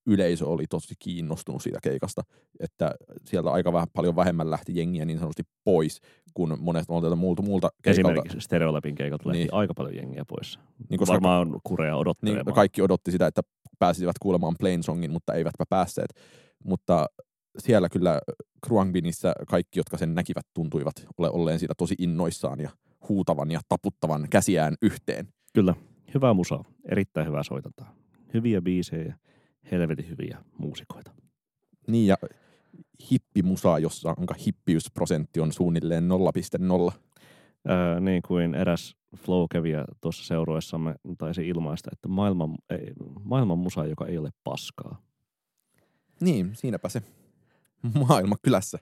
yleisö 0.06 0.46
oli 0.46 0.64
tosi 0.66 0.94
kiinnostunut 0.98 1.62
siitä 1.62 1.78
keikasta, 1.82 2.22
että 2.60 2.94
sieltä 3.24 3.50
aika 3.50 3.72
vähän, 3.72 3.88
paljon 3.94 4.16
vähemmän 4.16 4.50
lähti 4.50 4.76
jengiä 4.76 5.04
niin 5.04 5.18
sanotusti 5.18 5.42
pois, 5.64 6.00
kun 6.34 6.56
monesta 6.60 6.92
monelta 6.92 7.16
muulta, 7.16 7.42
muulta 7.42 7.70
keikalta. 7.82 8.10
Esimerkiksi 8.10 8.40
Stereolabin 8.40 8.94
keikalta 8.94 9.28
lähti 9.28 9.38
Niin. 9.38 9.54
aika 9.54 9.74
paljon 9.74 9.96
jengiä 9.96 10.24
pois. 10.28 10.58
Niin, 10.88 10.98
koska 10.98 11.12
Varmaan 11.12 11.60
kurea 11.64 11.96
odottelemaan. 11.96 12.46
niin 12.46 12.54
kaikki 12.54 12.82
odotti 12.82 13.10
sitä, 13.10 13.26
että 13.26 13.40
pääsisivät 13.78 14.16
kuulemaan 14.22 14.54
Plain 14.58 14.82
Songin, 14.82 15.10
mutta 15.10 15.34
eivätpä 15.34 15.64
päässeet. 15.68 16.10
Mutta 16.64 17.06
siellä 17.58 17.88
kyllä 17.88 18.20
Kruangbinissä 18.66 19.32
kaikki, 19.48 19.78
jotka 19.78 19.96
sen 19.96 20.14
näkivät, 20.14 20.46
tuntuivat 20.54 21.06
ole 21.18 21.30
olleen 21.30 21.58
siitä 21.58 21.74
tosi 21.78 21.94
innoissaan 21.98 22.60
ja 22.60 22.70
huutavan 23.08 23.50
ja 23.50 23.60
taputtavan 23.68 24.26
käsiään 24.30 24.74
yhteen. 24.82 25.28
Kyllä, 25.54 25.74
hyvää 26.14 26.34
musaa. 26.34 26.64
Erittäin 26.88 27.26
hyvää 27.26 27.42
soitantaa. 27.42 27.94
Hyviä 28.34 28.62
biisejä 28.62 29.14
helvetin 29.70 30.08
hyviä 30.08 30.38
muusikoita. 30.58 31.10
Niin 31.86 32.06
ja 32.06 32.16
hippimusaa, 33.10 33.78
jossa 33.78 34.14
onka 34.18 34.34
hippiysprosentti 34.46 35.40
on 35.40 35.52
suunnilleen 35.52 36.08
0,0. 36.88 36.92
Öö, 37.70 38.00
niin 38.00 38.22
kuin 38.22 38.54
eräs 38.54 38.96
flow-kävijä 39.16 39.84
tuossa 40.00 40.24
seurueessamme 40.24 40.94
taisi 41.18 41.48
ilmaista, 41.48 41.90
että 41.92 42.08
maailman, 42.08 42.54
ei, 42.70 42.92
maailman 43.24 43.58
musa, 43.58 43.86
joka 43.86 44.06
ei 44.06 44.18
ole 44.18 44.30
paskaa. 44.44 45.02
Niin, 46.20 46.50
siinäpä 46.54 46.88
se 46.88 47.02
maailma 48.08 48.36
kylässä. 48.42 48.78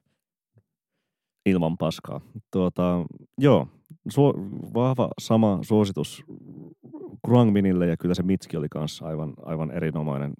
Ilman 1.46 1.78
paskaa. 1.78 2.20
Tuota, 2.50 3.04
joo, 3.38 3.68
suo, 4.08 4.34
vahva 4.74 5.08
sama 5.20 5.58
suositus 5.62 6.24
Kruangminille 7.24 7.86
ja 7.86 7.96
kyllä 7.96 8.14
se 8.14 8.22
Mitski 8.22 8.56
oli 8.56 8.68
kanssa 8.68 9.06
aivan, 9.06 9.34
aivan 9.42 9.70
erinomainen. 9.70 10.34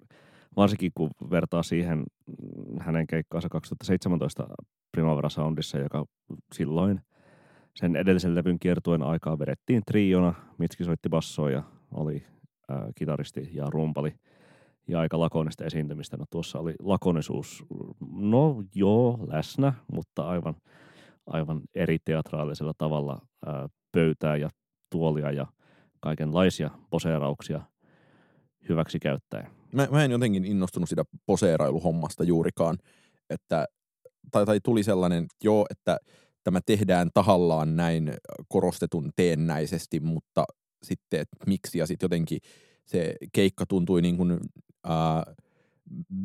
Varsinkin 0.55 0.91
kun 0.95 1.09
vertaa 1.29 1.63
siihen 1.63 1.97
mm, 1.97 2.79
hänen 2.79 3.07
keikkaansa 3.07 3.49
2017 3.49 4.47
Primavera 4.91 5.29
Soundissa, 5.29 5.77
joka 5.77 6.05
silloin 6.53 7.01
sen 7.75 7.95
edellisen 7.95 8.35
levyn 8.35 8.59
kiertuen 8.59 9.03
aikaa 9.03 9.39
vedettiin 9.39 9.81
triona. 9.85 10.33
Mitski 10.57 10.83
soitti 10.83 11.09
bassoa 11.09 11.51
ja 11.51 11.63
oli 11.91 12.25
äh, 12.71 12.77
kitaristi 12.95 13.49
ja 13.53 13.65
rumpali 13.69 14.13
ja 14.87 14.99
aika 14.99 15.19
lakonista 15.19 15.65
esiintymistä. 15.65 16.17
No 16.17 16.25
tuossa 16.29 16.59
oli 16.59 16.75
lakonisuus, 16.79 17.65
no 18.11 18.63
joo, 18.75 19.19
läsnä, 19.27 19.73
mutta 19.93 20.27
aivan, 20.29 20.55
aivan 21.25 21.61
eri 21.75 21.97
teatraalisella 22.05 22.73
tavalla 22.77 23.21
ää, 23.45 23.67
pöytää 23.91 24.35
ja 24.35 24.49
tuolia 24.89 25.31
ja 25.31 25.47
kaikenlaisia 25.99 26.69
poseerauksia 26.89 27.61
hyväksi 28.69 28.99
käyttäen. 28.99 29.58
Mä, 29.73 29.87
mä 29.91 30.03
en 30.03 30.11
jotenkin 30.11 30.45
innostunut 30.45 30.89
sitä 30.89 31.03
poseerailuhommasta 31.25 32.23
juurikaan, 32.23 32.77
että, 33.29 33.65
tai, 34.31 34.45
tai 34.45 34.59
tuli 34.63 34.83
sellainen, 34.83 35.25
joo, 35.43 35.65
että 35.69 35.97
tämä 36.43 36.59
tehdään 36.65 37.09
tahallaan 37.13 37.75
näin 37.75 38.13
korostetun 38.47 39.11
teennäisesti, 39.15 39.99
mutta 39.99 40.45
sitten, 40.83 41.19
että 41.19 41.37
miksi, 41.47 41.77
ja 41.77 41.87
sitten 41.87 42.05
jotenkin 42.05 42.39
se 42.85 43.15
keikka 43.33 43.65
tuntui 43.65 44.01
niin 44.01 44.17
kuin, 44.17 44.39
ää, 44.83 45.23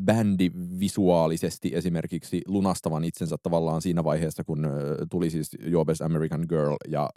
bändi 0.04 0.50
visuaalisesti 0.80 1.70
esimerkiksi 1.74 2.42
lunastavan 2.46 3.04
itsensä 3.04 3.36
tavallaan 3.42 3.82
siinä 3.82 4.04
vaiheessa, 4.04 4.44
kun 4.44 4.66
tuli 5.10 5.30
siis 5.30 5.50
Jobes 5.66 6.02
American 6.02 6.46
Girl 6.48 6.76
ja 6.88 7.10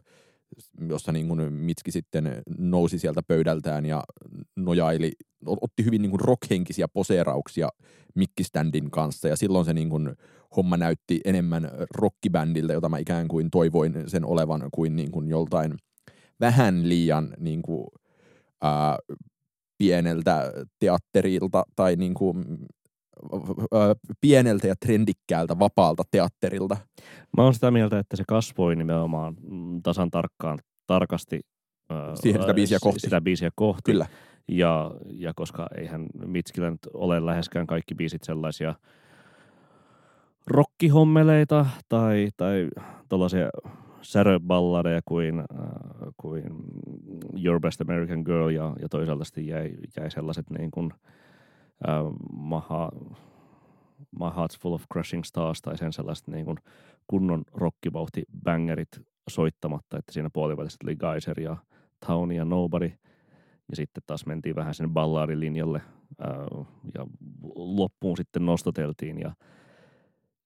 jossa 0.89 1.11
niin 1.11 1.27
kuin 1.27 1.53
Mitski 1.53 1.91
sitten 1.91 2.41
nousi 2.57 2.99
sieltä 2.99 3.23
pöydältään 3.27 3.85
ja 3.85 4.03
nojaili, 4.55 5.11
ot- 5.45 5.57
otti 5.61 5.85
hyvin 5.85 6.01
niin 6.01 6.09
kuin 6.09 6.21
rockhenkisiä 6.21 6.87
poseerauksia 6.87 7.69
mikkiständin 8.15 8.91
kanssa. 8.91 9.27
Ja 9.27 9.35
silloin 9.35 9.65
se 9.65 9.73
niin 9.73 9.89
kuin 9.89 10.15
homma 10.55 10.77
näytti 10.77 11.21
enemmän 11.25 11.71
rockibändiltä, 11.95 12.73
jota 12.73 12.89
mä 12.89 12.97
ikään 12.97 13.27
kuin 13.27 13.51
toivoin 13.51 13.93
sen 14.07 14.25
olevan 14.25 14.69
kuin, 14.73 14.95
niin 14.95 15.11
kuin 15.11 15.27
joltain 15.27 15.73
vähän 16.39 16.89
liian 16.89 17.33
niin 17.39 17.61
kuin, 17.61 17.87
ää, 18.61 18.97
pieneltä 19.77 20.53
teatterilta 20.79 21.63
tai 21.75 21.95
niin 21.95 22.13
kuin, 22.13 22.45
pieneltä 24.21 24.67
ja 24.67 24.75
trendikkäältä 24.75 25.59
vapaalta 25.59 26.03
teatterilta. 26.11 26.77
Mä 27.37 27.43
oon 27.43 27.53
sitä 27.53 27.71
mieltä, 27.71 27.99
että 27.99 28.15
se 28.15 28.23
kasvoi 28.27 28.75
nimenomaan 28.75 29.35
mm, 29.49 29.81
tasan 29.81 30.11
tarkkaan, 30.11 30.59
tarkasti 30.87 31.41
Siihen 32.15 32.41
sitä 32.41 32.53
biisiä 32.53 32.77
kohti. 32.81 32.99
Sitä 32.99 33.21
biisiä 33.21 33.49
kohti. 33.55 33.91
Kyllä. 33.91 34.05
Ja, 34.47 34.91
ja 35.09 35.33
koska 35.35 35.67
eihän 35.77 36.05
Mitskillä 36.25 36.71
nyt 36.71 36.87
ole 36.93 37.25
läheskään 37.25 37.67
kaikki 37.67 37.95
biisit 37.95 38.23
sellaisia 38.23 38.75
rockihommeleita 40.47 41.65
tai, 41.89 42.29
tai 42.37 42.67
tällaisia 43.09 43.49
säröballadeja 44.01 45.01
kuin, 45.05 45.39
äh, 45.39 45.45
kuin 46.17 46.43
Your 47.43 47.59
Best 47.59 47.81
American 47.81 48.21
Girl 48.25 48.49
ja, 48.49 48.73
ja 48.81 48.89
toisaalta 48.89 49.23
sitten 49.23 49.47
jäi, 49.47 49.73
jäi 49.97 50.11
sellaiset 50.11 50.49
niin 50.49 50.71
kuin, 50.71 50.93
maha, 52.33 52.91
My 54.19 54.25
Heart's 54.25 54.59
Full 54.61 54.73
of 54.73 54.83
Crushing 54.93 55.23
Stars 55.23 55.61
tai 55.61 55.77
sen 55.77 55.93
sellaiset 55.93 56.27
niin 56.27 56.45
kuin 56.45 56.57
kunnon 57.07 57.43
rockivauhti 57.53 58.23
bangerit 58.43 59.01
soittamatta, 59.29 59.97
että 59.97 60.11
siinä 60.11 60.29
puolivälissä 60.33 60.77
tuli 60.81 60.95
Geyser 60.95 61.39
ja 61.39 61.57
Town 62.07 62.31
ja 62.31 62.45
Nobody. 62.45 62.91
Ja 63.69 63.75
sitten 63.75 64.03
taas 64.07 64.25
mentiin 64.25 64.55
vähän 64.55 64.73
sen 64.73 64.89
ballaarilinjalle 64.89 65.81
ja 66.95 67.07
loppuun 67.55 68.17
sitten 68.17 68.45
nostoteltiin 68.45 69.19
ja 69.19 69.35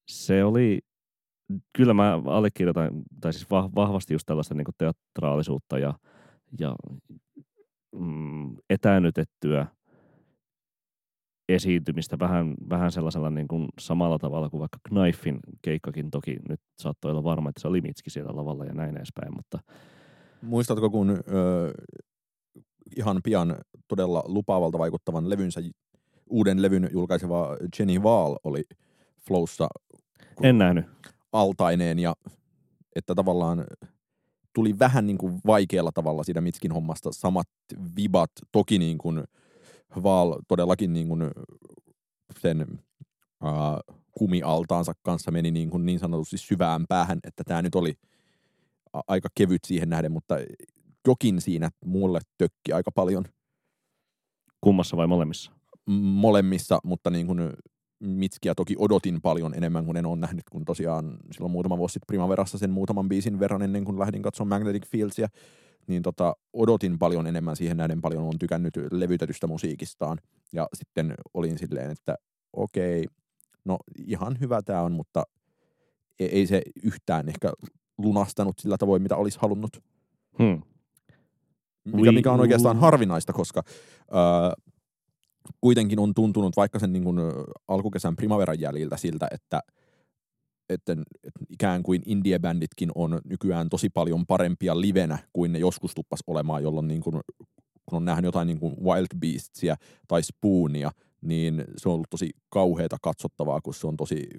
se 0.08 0.44
oli, 0.44 0.80
kyllä 1.78 1.94
mä 1.94 2.22
allekirjoitan, 2.26 3.04
tai 3.22 3.34
siis 3.34 3.50
vahvasti 3.50 4.14
just 4.14 4.26
tällaista 4.26 4.54
niin 4.54 4.66
teatraalisuutta 4.78 5.80
ja, 5.80 5.94
ja 6.60 6.76
mm, 7.96 8.56
etäännytettyä 8.70 9.68
esiintymistä 11.54 12.20
vähän, 12.20 12.54
vähän 12.70 12.92
sellaisella 12.92 13.30
niin 13.30 13.48
kuin 13.48 13.68
samalla 13.80 14.20
tavalla 14.20 14.50
kuin 14.50 14.60
vaikka 14.60 14.80
Knifein 14.90 15.40
keikkakin 15.62 16.12
toki 16.12 16.38
nyt 16.50 16.60
saattoi 16.80 17.12
olla 17.12 17.24
varma, 17.24 17.50
että 17.50 17.62
se 17.62 17.68
oli 17.68 17.82
Mitski 17.82 18.10
siellä 18.10 18.36
lavalla 18.36 18.66
ja 18.66 18.74
näin 18.74 18.98
edespäin, 18.98 19.36
mutta 19.36 19.60
Muistatko, 20.42 20.90
kun 20.90 21.10
ö, 21.10 21.74
ihan 22.98 23.22
pian 23.24 23.56
todella 23.88 24.24
lupaavalta 24.26 24.80
vaikuttavan 24.80 25.30
levynsä, 25.30 25.62
uuden 26.30 26.62
levyn 26.62 26.90
julkaiseva 26.92 27.58
Jenny 27.80 28.00
Wall 28.00 28.36
oli 28.44 28.64
Flowssa 29.28 29.68
en 30.44 30.58
nähnyt. 30.58 30.86
altaineen 31.32 32.00
ja 32.00 32.16
että 32.96 33.16
tavallaan 33.16 33.66
tuli 34.54 34.80
vähän 34.80 35.08
niin 35.08 35.18
kuin 35.18 35.42
vaikealla 35.46 35.92
tavalla 35.92 36.24
siitä 36.24 36.42
Mitskin 36.42 36.72
hommasta 36.72 37.12
samat 37.12 37.48
vibat. 37.96 38.32
Toki 38.52 38.80
niin 38.80 38.98
kuin 38.98 39.24
Vaal 40.04 40.42
todellakin 40.48 40.94
niin 40.94 41.08
kuin 41.08 41.22
sen 42.40 42.80
uh, 43.44 43.98
kumialtaansa 44.12 44.94
kanssa 45.02 45.32
meni 45.32 45.52
niin, 45.52 45.70
kuin 45.70 45.86
niin 45.86 46.00
sanotusti 46.00 46.38
syvään 46.38 46.86
päähän, 46.90 47.20
että 47.24 47.44
tämä 47.44 47.62
nyt 47.62 47.76
oli 47.76 47.94
aika 49.08 49.30
kevyt 49.36 49.64
siihen 49.66 49.90
nähden, 49.90 50.12
mutta 50.12 50.36
jokin 51.08 51.42
siinä 51.42 51.70
mulle 51.86 52.20
tökki 52.38 52.74
aika 52.74 52.92
paljon. 52.92 53.26
Kummassa 54.62 54.98
vai 54.98 55.08
molemmissa? 55.08 55.52
Molemmissa, 56.02 56.80
mutta 56.84 57.10
niin 57.10 57.28
kuin 57.28 57.40
Mitskiä 58.00 58.56
toki 58.56 58.76
odotin 58.78 59.22
paljon 59.22 59.54
enemmän 59.54 59.86
kuin 59.86 59.98
en 59.98 60.06
ole 60.06 60.18
nähnyt, 60.18 60.44
kun 60.52 60.66
tosiaan 60.66 61.18
silloin 61.32 61.52
muutama 61.52 61.78
vuosi 61.78 61.94
sitten 61.94 62.08
Primaverassa 62.08 62.58
sen 62.58 62.70
muutaman 62.72 63.10
biisin 63.10 63.40
verran 63.40 63.62
ennen 63.62 63.86
kuin 63.86 64.00
lähdin 64.00 64.22
katsomaan 64.22 64.62
Magnetic 64.62 64.88
Fieldsia, 64.88 65.28
niin 65.88 66.02
tota, 66.02 66.36
odotin 66.54 67.00
paljon 67.00 67.28
enemmän 67.28 67.56
siihen 67.56 67.78
näiden 67.78 68.02
paljon 68.02 68.24
on 68.24 68.40
tykännyt 68.40 68.74
levytetystä 68.92 69.48
musiikistaan. 69.48 70.18
Ja 70.54 70.68
sitten 70.74 71.14
olin 71.34 71.58
silleen, 71.58 71.92
että 71.92 72.16
okei, 72.54 73.08
no 73.66 73.78
ihan 74.08 74.38
hyvä 74.40 74.62
tämä 74.62 74.82
on, 74.82 74.92
mutta 74.92 75.24
e-, 76.20 76.26
ei 76.26 76.48
se 76.48 76.62
yhtään 76.84 77.30
ehkä 77.30 77.54
lunastanut 77.98 78.60
sillä 78.60 78.78
tavoin, 78.78 79.02
mitä 79.02 79.16
olisi 79.16 79.40
halunnut. 79.42 79.84
Hmm. 80.40 80.62
Mikä, 81.84 82.12
mikä 82.12 82.32
on 82.32 82.40
oikeastaan 82.40 82.80
harvinaista, 82.80 83.34
koska 83.34 83.64
ää, 84.12 84.54
kuitenkin 85.62 86.00
on 86.00 86.14
tuntunut 86.14 86.56
vaikka 86.56 86.80
sen 86.80 86.94
niin 86.94 87.04
kuin 87.04 87.18
alkukesän 87.68 88.16
primaveran 88.16 88.60
jäljiltä 88.60 88.98
siltä, 88.98 89.28
että, 89.32 89.62
että, 90.74 90.96
ikään 91.50 91.84
kuin 91.84 92.02
indie-bänditkin 92.06 92.92
on 92.96 93.20
nykyään 93.26 93.70
tosi 93.70 93.90
paljon 93.90 94.26
parempia 94.26 94.82
livenä 94.82 95.18
kuin 95.34 95.54
ne 95.54 95.60
joskus 95.60 95.96
tuppas 95.96 96.20
olemaan, 96.28 96.64
jolloin 96.64 96.88
niin 96.88 97.02
kuin, 97.02 97.20
kun 97.86 97.98
on 97.98 98.06
nähnyt 98.06 98.26
jotain 98.26 98.48
niin 98.48 98.60
kuin 98.60 98.76
Wild 98.84 99.20
Beastsia 99.20 99.76
tai 100.08 100.24
Spoonia, 100.24 100.92
niin 101.22 101.64
se 101.78 101.90
on 101.90 101.96
ollut 101.96 102.10
tosi 102.10 102.30
kauheata 102.50 102.98
katsottavaa, 103.02 103.62
kun 103.62 103.74
se 103.74 103.88
on 103.88 103.98
tosi 103.98 104.30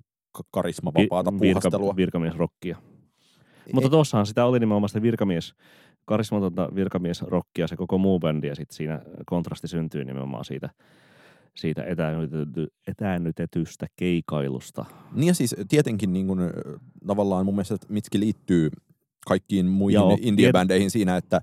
karismavapaata 0.50 1.32
puuhastelua. 1.38 1.86
Virka, 1.86 1.96
virkamiesrokkia. 1.96 2.76
Mutta 3.72 3.90
tuossahan 3.90 4.26
sitä 4.26 4.44
oli 4.44 4.60
nimenomaan 4.60 4.88
sitä 4.88 5.02
virkamies, 5.02 5.54
karismatonta 6.04 6.68
virkamiesrokkia 6.74 7.66
se 7.66 7.76
koko 7.76 7.98
muu 7.98 8.20
bändi 8.20 8.46
ja 8.46 8.54
sitten 8.54 8.76
siinä 8.76 9.00
kontrasti 9.26 9.68
syntyy 9.68 10.04
nimenomaan 10.04 10.44
siitä, 10.44 10.70
siitä 11.56 11.84
etäännytety, 11.84 12.66
etäännytetystä 12.86 13.86
keikailusta. 13.96 14.84
Niin 15.12 15.28
ja 15.28 15.34
siis 15.34 15.56
tietenkin 15.68 16.12
niin 16.12 16.26
kun, 16.26 16.50
tavallaan 17.06 17.44
mun 17.44 17.54
mielestä 17.54 17.76
Mitski 17.88 18.20
liittyy 18.20 18.70
kaikkiin 19.26 19.66
muihin 19.66 19.94
Joo, 19.94 20.18
indie-bändeihin 20.20 20.90
siinä, 20.90 21.16
että, 21.16 21.40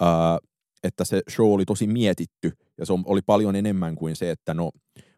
ää, 0.00 0.38
että 0.84 1.04
se 1.04 1.22
show 1.30 1.52
oli 1.52 1.64
tosi 1.64 1.86
mietitty 1.86 2.52
ja 2.78 2.86
se 2.86 2.92
oli 3.04 3.20
paljon 3.26 3.56
enemmän 3.56 3.94
kuin 3.94 4.16
se, 4.16 4.30
että 4.30 4.54
no 4.54 4.70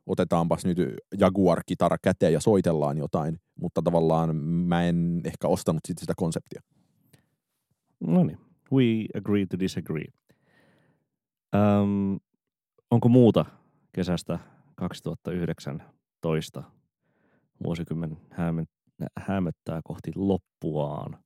otetaanpas 0.07 0.65
nyt 0.65 0.79
Jaguar-kitara 1.19 1.97
käteen 2.03 2.33
ja 2.33 2.41
soitellaan 2.41 2.99
jotain, 2.99 3.41
mutta 3.61 3.83
tavallaan 3.83 4.37
mä 4.37 4.85
en 4.85 5.21
ehkä 5.25 5.49
ostanut 5.49 5.81
sit 5.85 5.99
sitä 5.99 6.13
konseptia. 6.17 6.63
No 8.01 8.25
niin, 8.25 8.39
we 8.73 8.85
agree 9.19 9.47
to 9.47 9.59
disagree. 9.59 10.07
Um, 11.55 12.21
onko 12.91 13.09
muuta 13.09 13.45
kesästä 13.93 14.39
2019 14.75 16.63
vuosikymmen 17.65 18.17
hämöttää 19.19 19.81
kohti 19.85 20.13
loppuaan? 20.15 21.19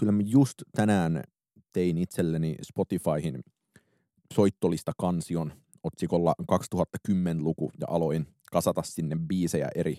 Kyllä 0.00 0.12
mä 0.12 0.22
just 0.24 0.54
tänään 0.76 1.24
tein 1.72 1.98
itselleni 1.98 2.56
Spotifyhin 2.62 3.44
soittolista 4.34 4.92
kansion 4.98 5.52
otsikolla 5.82 6.34
2010-luku 6.52 7.70
ja 7.80 7.86
aloin 7.90 8.26
kasata 8.52 8.82
sinne 8.82 9.16
biisejä 9.28 9.68
eri 9.74 9.98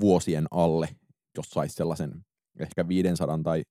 vuosien 0.00 0.46
alle, 0.50 0.88
jos 1.36 1.46
saisi 1.50 1.74
sellaisen 1.74 2.24
ehkä 2.58 2.88
500 2.88 3.38
tai 3.42 3.62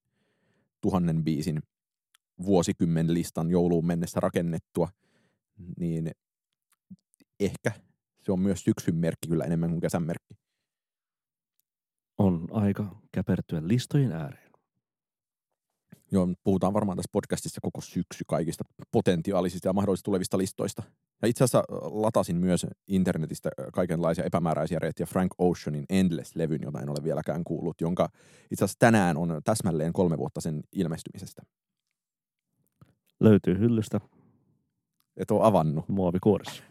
tuhannen 0.80 1.24
biisin 1.24 1.62
vuosikymmen 2.46 3.14
listan 3.14 3.50
jouluun 3.50 3.86
mennessä 3.86 4.20
rakennettua, 4.20 4.88
niin 5.78 6.10
ehkä 7.40 7.72
se 8.22 8.32
on 8.32 8.40
myös 8.40 8.64
syksyn 8.64 8.94
merkki 8.94 9.28
kyllä 9.28 9.44
enemmän 9.44 9.70
kuin 9.70 9.80
kesän 9.80 10.02
merkki. 10.02 10.34
On 12.18 12.48
aika 12.50 13.00
käpertyä 13.12 13.60
listojen 13.64 14.12
ääreen. 14.12 14.48
Joo, 16.10 16.28
puhutaan 16.44 16.74
varmaan 16.74 16.96
tässä 16.96 17.10
podcastissa 17.12 17.60
koko 17.60 17.80
syksy 17.80 18.24
kaikista 18.26 18.64
potentiaalisista 18.92 19.68
ja 19.68 19.72
mahdollisista 19.72 20.04
tulevista 20.04 20.38
listoista. 20.38 20.82
Ja 21.22 21.28
itse 21.28 21.44
asiassa 21.44 21.64
latasin 21.80 22.36
myös 22.36 22.66
internetistä 22.86 23.50
kaikenlaisia 23.72 24.24
epämääräisiä 24.24 24.78
reittiä 24.78 25.06
Frank 25.06 25.32
Oceanin 25.38 25.84
Endless-levyn, 25.88 26.62
jota 26.62 26.80
en 26.80 26.88
ole 26.88 27.04
vieläkään 27.04 27.44
kuullut, 27.44 27.80
jonka 27.80 28.08
itse 28.50 28.64
asiassa 28.64 28.78
tänään 28.78 29.16
on 29.16 29.40
täsmälleen 29.44 29.92
kolme 29.92 30.18
vuotta 30.18 30.40
sen 30.40 30.62
ilmestymisestä. 30.72 31.42
Löytyy 33.20 33.58
hyllystä. 33.58 34.00
Et 35.16 35.30
ole 35.30 35.46
avannut. 35.46 35.88
Muovikuorissa. 35.88 36.67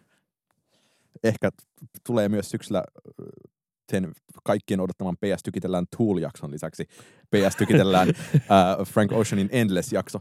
Ehkä 1.24 1.50
tulee 2.08 2.30
myös 2.30 2.50
syksyllä 2.50 2.84
sen 3.92 4.12
kaikkien 4.44 4.80
odottaman 4.80 5.18
PS 5.18 5.44
Tykitellään 5.44 5.86
Tool-jakson 5.98 6.52
lisäksi 6.52 6.84
PS 7.36 7.56
Tykitellään 7.58 8.10
uh, 8.10 8.86
Frank 8.86 9.12
Oceanin 9.12 9.50
Endless-jakso. 9.52 10.20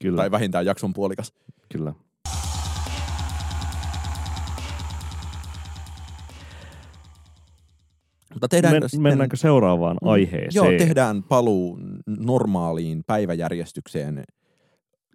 Kyllä. 0.00 0.16
Tai 0.16 0.30
vähintään 0.30 0.66
jakson 0.66 0.92
puolikas. 0.92 1.32
Kyllä. 1.72 1.94
Mutta 8.36 8.48
tehdään 8.48 8.74
Men, 8.74 8.82
sitten, 8.82 9.02
mennäänkö 9.02 9.36
seuraavaan 9.36 9.96
mm, 10.02 10.08
aiheeseen? 10.08 10.50
Joo, 10.54 10.78
tehdään 10.78 11.22
paluu 11.22 11.78
normaaliin 12.06 13.04
päiväjärjestykseen 13.06 14.24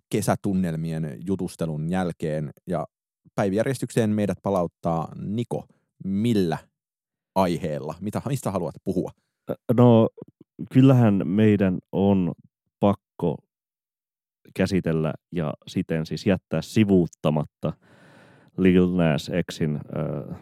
kesätunnelmien 0.09 1.17
jutustelun 1.27 1.89
jälkeen. 1.89 2.51
Ja 2.67 2.87
päiväjärjestykseen 3.35 4.09
meidät 4.09 4.37
palauttaa 4.43 5.11
Niko. 5.15 5.65
Millä 6.03 6.57
aiheella? 7.35 7.95
Mitä, 8.01 8.21
mistä 8.27 8.51
haluat 8.51 8.75
puhua? 8.83 9.11
No, 9.77 10.09
kyllähän 10.73 11.21
meidän 11.25 11.79
on 11.91 12.31
pakko 12.79 13.37
käsitellä 14.55 15.13
ja 15.31 15.53
siten 15.67 16.05
siis 16.05 16.25
jättää 16.25 16.61
sivuuttamatta 16.61 17.73
Lil 18.57 18.95
Nas 18.95 19.31
Xin 19.51 19.75
äh, 19.75 20.37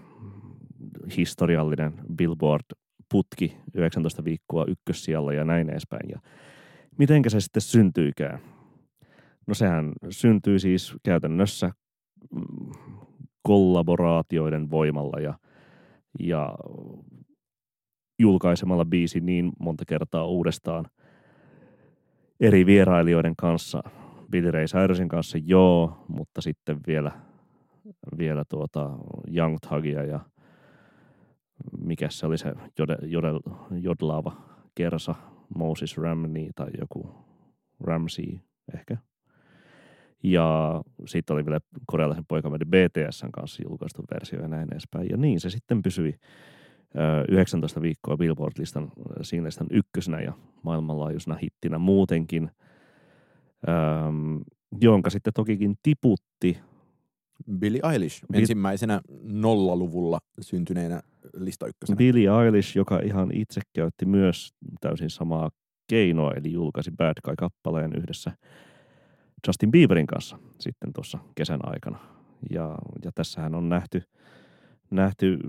historiallinen 1.18 1.94
Billboard-putki 2.16 3.58
19 3.76 4.24
viikkoa 4.24 4.66
ykkössijalla 4.68 5.34
ja 5.34 5.44
näin 5.44 5.70
edespäin. 5.70 6.10
Ja 6.10 6.20
mitenkä 6.98 7.30
se 7.30 7.40
sitten 7.40 7.62
syntyykään? 7.62 8.40
No 9.48 9.54
sehän 9.54 9.94
syntyy 10.10 10.60
siis 10.60 10.94
käytännössä 11.04 11.72
kollaboraatioiden 13.42 14.72
voimalla 14.72 15.20
ja, 15.20 15.34
ja 16.20 16.56
julkaisemalla 18.20 18.86
biisi 18.86 19.20
niin 19.20 19.52
monta 19.60 19.84
kertaa 19.88 20.26
uudestaan, 20.26 20.86
eri 22.40 22.66
vierailijoiden 22.66 23.36
kanssa. 23.36 23.84
Billy 24.32 24.52
Ray 24.52 24.66
Cyrusin 24.66 25.08
kanssa 25.08 25.38
joo, 25.46 26.06
mutta 26.08 26.42
sitten 26.42 26.80
vielä, 26.88 27.12
vielä 28.18 28.44
tuota 28.50 28.90
Young 29.36 29.58
Thugia 29.68 30.04
ja 30.04 30.20
mikä 31.82 32.10
se 32.10 32.26
oli 32.28 32.38
se 32.38 32.54
jode, 32.80 32.98
jodel, 33.02 33.40
jodlaava 33.82 34.32
kersa, 34.76 35.16
Moses 35.56 35.98
Ramney 35.98 36.50
tai 36.56 36.68
joku 36.80 37.16
Ramsey 37.80 38.40
ehkä. 38.74 38.98
Ja 40.24 40.82
sitten 41.06 41.34
oli 41.34 41.46
vielä 41.46 41.60
korealaisen 41.88 42.26
poikamaiden 42.28 42.68
BTSn 42.68 43.32
kanssa 43.32 43.64
julkaistu 43.70 44.04
versio 44.14 44.42
ja 44.42 44.48
näin 44.48 44.68
edespäin. 44.72 45.08
Ja 45.10 45.18
niin 45.18 45.40
se 45.40 45.50
sitten 45.50 45.82
pysyi 45.82 46.16
19 47.30 47.82
viikkoa 47.82 48.18
Billboard-listan 48.18 48.92
singlistan 49.22 49.68
ykkösenä 49.72 50.22
ja 50.22 50.34
maailmanlaajuisena 50.64 51.36
hittinä 51.36 51.78
muutenkin, 51.78 52.52
jonka 54.82 55.10
sitten 55.10 55.34
tokikin 55.34 55.76
tiputti. 55.84 56.58
Billie 57.60 57.82
Eilish 57.94 58.24
Bil- 58.24 58.40
ensimmäisenä 58.40 59.02
nollaluvulla 59.24 60.20
syntyneenä 60.42 61.02
lista 61.34 61.68
ykkösenä. 61.68 61.98
Billie 61.98 62.30
Eilish, 62.46 62.78
joka 62.78 63.00
ihan 63.00 63.30
itse 63.34 63.62
käytti 63.74 64.06
myös 64.06 64.54
täysin 64.82 65.10
samaa 65.10 65.50
keinoa, 65.88 66.34
eli 66.34 66.52
julkaisi 66.52 66.92
Bad 66.98 67.18
Guy-kappaleen 67.26 67.94
yhdessä 67.98 68.32
Justin 69.48 69.72
Bieberin 69.72 70.08
kanssa 70.08 70.40
sitten 70.60 70.94
tuossa 70.94 71.20
kesän 71.36 71.60
aikana. 71.64 72.00
Ja, 72.50 72.76
ja 73.06 73.12
tässähän 73.16 73.56
on 73.56 73.70
nähty, 73.70 74.04
nähty 74.92 75.40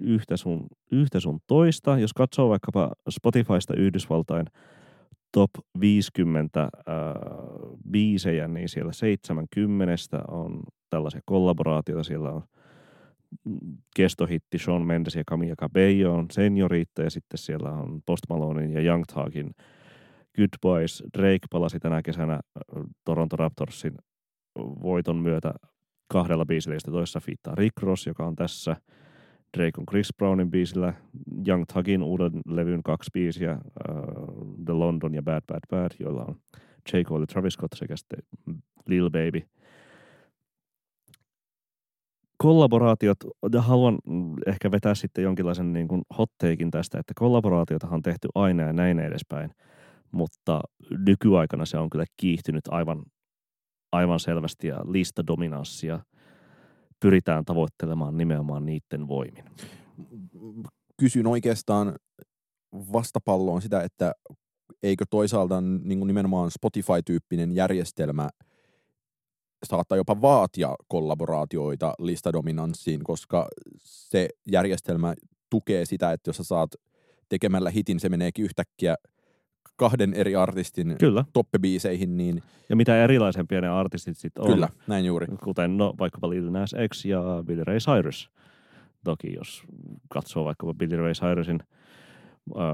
yhtä, 0.00 0.36
sun, 0.36 0.66
yhtä 0.90 1.20
sun 1.20 1.40
toista. 1.46 1.98
Jos 1.98 2.12
katsoo 2.12 2.48
vaikkapa 2.48 2.92
Spotifysta 3.10 3.74
Yhdysvaltain 3.76 4.46
top 5.32 5.50
50 5.80 6.60
äh, 6.62 6.68
biisejä, 7.90 8.48
niin 8.48 8.68
siellä 8.68 8.92
70 8.92 9.94
on 10.28 10.62
tällaisia 10.90 11.20
kollaboraatioita. 11.24 12.04
Siellä 12.04 12.30
on 12.30 12.42
kestohitti 13.96 14.58
Sean 14.58 14.82
Mendes 14.82 15.14
ja 15.14 15.24
Camilla 15.24 15.56
Cabello 15.56 16.14
on 16.14 16.26
senioriitta 16.30 17.02
ja 17.02 17.10
sitten 17.10 17.38
siellä 17.38 17.70
on 17.70 18.02
Post 18.06 18.24
Malonein 18.28 18.72
ja 18.72 18.80
Young 18.80 19.04
Thugin 19.12 19.54
Goodbyes. 20.36 21.02
Drake 21.18 21.46
palasi 21.50 21.80
tänä 21.80 22.02
kesänä 22.02 22.40
Toronto 23.04 23.36
Raptorsin 23.36 23.94
voiton 24.58 25.16
myötä 25.16 25.54
kahdella 26.08 26.46
biisillä, 26.46 26.76
josta 26.76 26.90
toisessa 26.90 27.20
fiittaa 27.20 27.54
Rick 27.54 27.82
Ross, 27.82 28.06
joka 28.06 28.26
on 28.26 28.36
tässä. 28.36 28.76
Drake 29.56 29.78
on 29.78 29.86
Chris 29.86 30.08
Brownin 30.16 30.50
biisillä, 30.50 30.94
Young 31.48 31.64
Thugin 31.72 32.02
uuden 32.02 32.32
levyn 32.46 32.82
kaksi 32.82 33.10
biisiä, 33.12 33.52
uh, 33.52 34.54
The 34.64 34.72
London 34.72 35.14
ja 35.14 35.22
Bad 35.22 35.42
Bad 35.46 35.60
Bad, 35.70 35.90
joilla 36.00 36.24
on 36.24 36.36
J. 36.92 37.00
Cole 37.00 37.26
Travis 37.26 37.52
Scott 37.52 37.72
sekä 37.76 37.96
sitten 37.96 38.18
Lil 38.86 39.10
Baby. 39.10 39.42
Kollaboraatiot, 42.36 43.18
ja 43.52 43.62
haluan 43.62 43.98
ehkä 44.46 44.70
vetää 44.70 44.94
sitten 44.94 45.24
jonkinlaisen 45.24 45.72
niin 45.72 45.88
kuin 45.88 46.02
hot 46.18 46.30
tästä, 46.70 46.98
että 46.98 47.12
kollaboraatiotahan 47.16 47.94
on 47.94 48.02
tehty 48.02 48.28
aina 48.34 48.62
ja 48.62 48.72
näin 48.72 48.98
edespäin– 48.98 49.50
mutta 50.12 50.60
nykyaikana 51.06 51.66
se 51.66 51.78
on 51.78 51.90
kyllä 51.90 52.04
kiihtynyt 52.16 52.64
aivan, 52.68 53.02
aivan 53.92 54.20
selvästi 54.20 54.66
ja 54.66 54.80
listadominanssia 54.86 56.00
pyritään 57.00 57.44
tavoittelemaan 57.44 58.16
nimenomaan 58.16 58.66
niiden 58.66 59.08
voimin. 59.08 59.44
Kysyn 61.00 61.26
oikeastaan 61.26 61.96
vastapalloon 62.72 63.62
sitä, 63.62 63.82
että 63.82 64.12
eikö 64.82 65.04
toisaalta 65.10 65.60
niin 65.60 65.98
kuin 65.98 66.06
nimenomaan 66.06 66.50
Spotify-tyyppinen 66.50 67.52
järjestelmä 67.52 68.28
saattaa 69.66 69.96
jopa 69.96 70.20
vaatia 70.20 70.74
kollaboraatioita 70.88 71.94
listadominanssiin, 71.98 73.04
koska 73.04 73.48
se 73.78 74.28
järjestelmä 74.50 75.14
tukee 75.50 75.84
sitä, 75.84 76.12
että 76.12 76.28
jos 76.28 76.36
sä 76.36 76.44
saat 76.44 76.70
tekemällä 77.28 77.70
hitin, 77.70 78.00
se 78.00 78.08
meneekin 78.08 78.44
yhtäkkiä– 78.44 78.96
kahden 79.82 80.14
eri 80.14 80.36
artistin 80.36 80.96
Kyllä. 80.98 81.24
toppibiiseihin. 81.32 82.16
Niin... 82.16 82.42
Ja 82.68 82.76
mitä 82.76 83.04
erilaisempia 83.04 83.60
ne 83.60 83.68
artistit 83.68 84.18
sitten 84.18 84.44
on. 84.44 84.52
Kyllä, 84.52 84.68
näin 84.86 85.04
juuri. 85.04 85.26
Kuten 85.44 85.76
no, 85.76 85.94
vaikkapa 85.98 86.30
Lil 86.30 86.50
Nas 86.50 86.74
X 86.92 87.04
ja 87.04 87.22
Billy 87.46 87.64
Ray 87.64 87.78
Cyrus. 87.78 88.30
Toki 89.04 89.32
jos 89.32 89.62
katsoo 90.08 90.44
vaikkapa 90.44 90.74
Billy 90.74 90.96
Ray 90.96 91.12
Cyrusin 91.12 91.60
äh, 92.56 92.64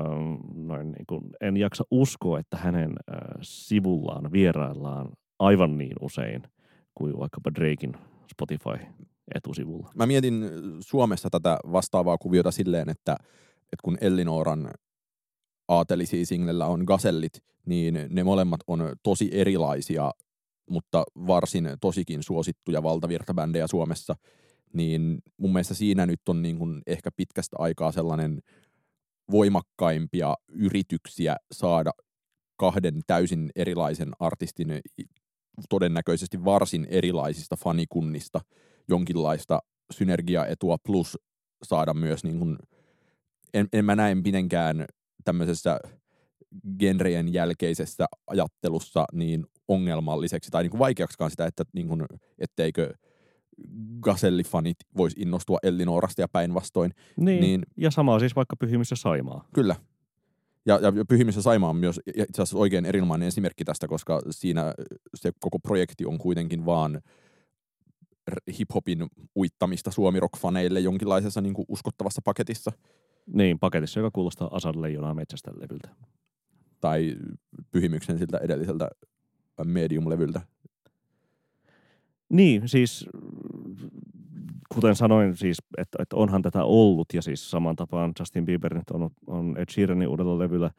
noin 0.54 0.92
niin 0.92 1.06
kuin, 1.06 1.24
en 1.40 1.56
jaksa 1.56 1.84
uskoa, 1.90 2.38
että 2.38 2.56
hänen 2.56 2.90
äh, 2.90 3.18
sivullaan 3.40 4.32
vieraillaan 4.32 5.08
aivan 5.38 5.78
niin 5.78 5.96
usein 6.00 6.42
kuin 6.94 7.18
vaikkapa 7.18 7.50
Drakein 7.54 7.92
Spotify 8.30 8.86
etusivulla. 9.34 9.90
Mä 9.94 10.06
mietin 10.06 10.50
Suomessa 10.80 11.30
tätä 11.30 11.58
vastaavaa 11.72 12.18
kuviota 12.18 12.50
silleen, 12.50 12.88
että, 12.90 13.16
että 13.62 13.82
kun 13.82 13.98
Ellinoran 14.00 14.70
aatelisia 15.68 16.26
singlellä 16.26 16.66
on 16.66 16.84
gasellit, 16.86 17.42
niin 17.66 17.98
ne 18.08 18.24
molemmat 18.24 18.60
on 18.66 18.92
tosi 19.02 19.30
erilaisia, 19.32 20.10
mutta 20.70 21.04
varsin 21.26 21.68
tosikin 21.80 22.22
suosittuja 22.22 22.82
valtavirtabändejä 22.82 23.66
Suomessa, 23.66 24.16
niin 24.72 25.18
mun 25.36 25.52
mielestä 25.52 25.74
siinä 25.74 26.06
nyt 26.06 26.28
on 26.28 26.42
niin 26.42 26.58
kuin 26.58 26.82
ehkä 26.86 27.10
pitkästä 27.16 27.56
aikaa 27.58 27.92
sellainen 27.92 28.42
voimakkaimpia 29.30 30.34
yrityksiä 30.48 31.36
saada 31.52 31.90
kahden 32.56 33.00
täysin 33.06 33.50
erilaisen 33.56 34.10
artistin 34.18 34.80
todennäköisesti 35.68 36.44
varsin 36.44 36.86
erilaisista 36.90 37.56
fanikunnista 37.56 38.40
jonkinlaista 38.88 39.60
synergiaetua 39.92 40.76
plus 40.86 41.18
saada 41.62 41.94
myös 41.94 42.24
niin 42.24 42.38
kuin, 42.38 42.58
en, 43.54 43.68
en 43.72 43.84
mä 43.84 43.96
näe 43.96 44.14
mitenkään 44.14 44.86
tämmöisessä 45.28 45.80
genrejen 46.78 47.32
jälkeisessä 47.32 48.06
ajattelussa 48.26 49.04
niin 49.12 49.46
ongelmalliseksi 49.68 50.50
tai 50.50 50.62
niin 50.62 50.70
kuin 50.70 50.78
vaikeaksikaan 50.78 51.30
sitä, 51.30 51.46
että 51.46 51.64
niin 51.72 51.88
kuin, 51.88 52.04
etteikö 52.38 52.94
gasellifanit 54.00 54.76
voisi 54.96 55.20
innostua 55.20 55.58
Ellinorasta 55.62 56.20
ja 56.20 56.28
päinvastoin. 56.28 56.94
Niin, 57.16 57.40
niin, 57.40 57.62
ja 57.76 57.90
sama 57.90 58.18
siis 58.18 58.36
vaikka 58.36 58.56
Pyhimyssä 58.56 58.96
Saimaa. 58.96 59.48
Kyllä. 59.54 59.76
Ja, 60.66 60.80
ja 60.82 60.92
Pyhimyssä 61.08 61.42
Saimaa 61.42 61.70
on 61.70 61.76
myös 61.76 62.00
itse 62.06 62.42
asiassa 62.42 62.58
oikein 62.58 62.86
erinomainen 62.86 63.28
esimerkki 63.28 63.64
tästä, 63.64 63.88
koska 63.88 64.20
siinä 64.30 64.74
se 65.14 65.32
koko 65.40 65.58
projekti 65.58 66.06
on 66.06 66.18
kuitenkin 66.18 66.66
vaan 66.66 67.00
hiphopin 68.58 69.06
uittamista 69.36 69.90
suomirock-faneille 69.90 70.78
jonkinlaisessa 70.78 71.40
niin 71.40 71.54
kuin 71.54 71.66
uskottavassa 71.68 72.22
paketissa. 72.24 72.72
Niin, 73.32 73.58
paketissa, 73.58 74.00
joka 74.00 74.10
kuulostaa 74.10 74.48
Asad 74.52 74.74
Leijonaa 74.76 75.14
metsästä 75.14 75.50
levyltä. 75.54 75.88
Tai 76.80 77.16
Pyhimyksen 77.70 78.18
siltä 78.18 78.38
edelliseltä 78.38 78.88
medium-levyltä. 79.64 80.40
Niin, 82.28 82.68
siis 82.68 83.06
kuten 84.74 84.96
sanoin, 84.96 85.36
siis, 85.36 85.58
että, 85.78 86.02
että 86.02 86.16
onhan 86.16 86.42
tätä 86.42 86.64
ollut, 86.64 87.08
ja 87.14 87.22
siis 87.22 87.50
saman 87.50 87.76
tapaan 87.76 88.12
Justin 88.18 88.44
Bieber 88.46 88.74
nyt 88.74 88.90
on, 88.90 89.10
on 89.26 89.56
Ed 89.58 89.70
Sheeranin 89.70 90.08
uudella 90.08 90.38
levyllä 90.38 90.70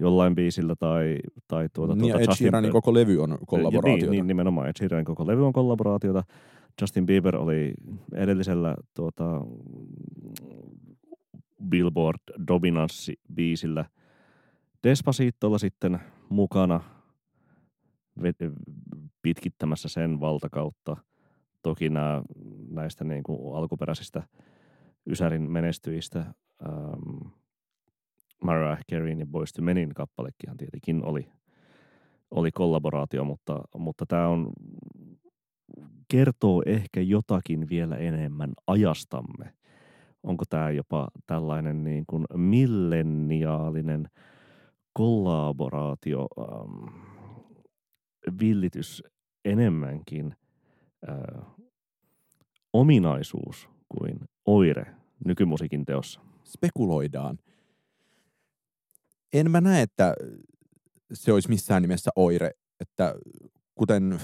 jollain 0.00 0.34
biisillä 0.34 0.74
tai, 0.76 1.18
tai 1.48 1.68
tuota, 1.72 1.94
niin, 1.94 2.00
tuota 2.00 2.18
Ed 2.18 2.20
Justin, 2.20 2.36
Sheeranin 2.36 2.72
koko 2.72 2.94
levy 2.94 3.22
on 3.22 3.38
kollaboraatiota. 3.46 4.10
Niin, 4.10 4.10
niin, 4.10 4.26
nimenomaan 4.26 4.68
Ed 4.68 4.76
Sheeranin 4.78 5.04
koko 5.04 5.26
levy 5.26 5.46
on 5.46 5.52
kollaboraatiota. 5.52 6.24
Justin 6.80 7.06
Bieber 7.06 7.36
oli 7.36 7.74
edellisellä 8.14 8.74
tuota, 8.94 9.40
Billboard 11.68 12.20
dominanssi-biisillä. 12.48 13.84
Despacitolla 14.84 15.58
sitten 15.58 16.00
mukana 16.28 16.80
pitkittämässä 19.22 19.88
sen 19.88 20.20
valtakautta. 20.20 20.96
Toki 21.62 21.88
nämä, 21.88 22.22
näistä 22.70 23.04
niin 23.04 23.22
kuin 23.22 23.56
alkuperäisistä 23.56 24.22
Ysärin 25.06 25.50
menestyjistä 25.50 26.18
ähm, 26.18 27.32
Mariah 28.44 28.78
Careyn 28.90 29.20
ja 29.20 29.26
Boyz 29.26 29.58
II 29.58 29.64
Menin 29.64 29.94
kappalekin 29.94 30.56
tietenkin 30.56 31.04
oli, 31.04 31.28
oli 32.30 32.50
kollaboraatio, 32.50 33.24
mutta, 33.24 33.60
mutta 33.78 34.06
tämä 34.06 34.28
on 34.28 34.52
kertoo 36.08 36.62
ehkä 36.66 37.00
jotakin 37.00 37.68
vielä 37.68 37.96
enemmän 37.96 38.52
ajastamme 38.66 39.57
onko 40.28 40.44
tämä 40.48 40.70
jopa 40.70 41.08
tällainen 41.26 41.84
niin 41.84 42.04
kuin 42.06 42.24
milleniaalinen 42.34 44.08
kollaboraatio, 44.92 46.28
ähm, 46.40 46.86
villitys 48.40 49.02
enemmänkin 49.44 50.36
äh, 51.08 51.44
ominaisuus 52.72 53.68
kuin 53.88 54.18
oire 54.46 54.86
nykymusiikin 55.24 55.84
teossa? 55.84 56.20
Spekuloidaan. 56.44 57.38
En 59.32 59.50
mä 59.50 59.60
näe, 59.60 59.82
että 59.82 60.14
se 61.12 61.32
olisi 61.32 61.48
missään 61.48 61.82
nimessä 61.82 62.10
oire, 62.16 62.50
että 62.80 63.14
kuten 63.74 64.20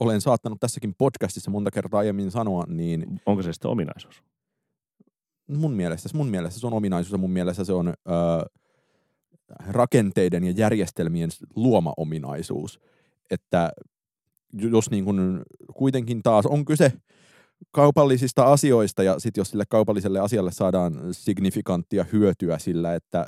olen 0.00 0.20
saattanut 0.20 0.60
tässäkin 0.60 0.94
podcastissa 0.98 1.50
monta 1.50 1.70
kertaa 1.70 2.00
aiemmin 2.00 2.30
sanoa, 2.30 2.64
niin... 2.68 3.20
Onko 3.26 3.42
se 3.42 3.52
sitten 3.52 3.70
ominaisuus? 3.70 4.22
Mun 5.48 5.72
mielestä, 5.72 6.08
mun 6.14 6.28
mielestä 6.28 6.60
se 6.60 6.66
on 6.66 6.72
ominaisuus 6.72 7.12
ja 7.12 7.18
mun 7.18 7.30
mielestä 7.30 7.64
se 7.64 7.72
on 7.72 7.88
ö, 7.88 7.92
rakenteiden 9.68 10.44
ja 10.44 10.50
järjestelmien 10.50 11.30
luoma 11.56 11.92
ominaisuus. 11.96 12.80
Että 13.30 13.70
jos 14.52 14.90
niin 14.90 15.04
kun 15.04 15.42
kuitenkin 15.74 16.22
taas 16.22 16.46
on 16.46 16.64
kyse 16.64 16.92
kaupallisista 17.70 18.52
asioista 18.52 19.02
ja 19.02 19.18
sitten 19.18 19.40
jos 19.40 19.50
sille 19.50 19.64
kaupalliselle 19.68 20.20
asialle 20.20 20.52
saadaan 20.52 20.94
signifikanttia 21.12 22.04
hyötyä 22.12 22.58
sillä, 22.58 22.94
että 22.94 23.26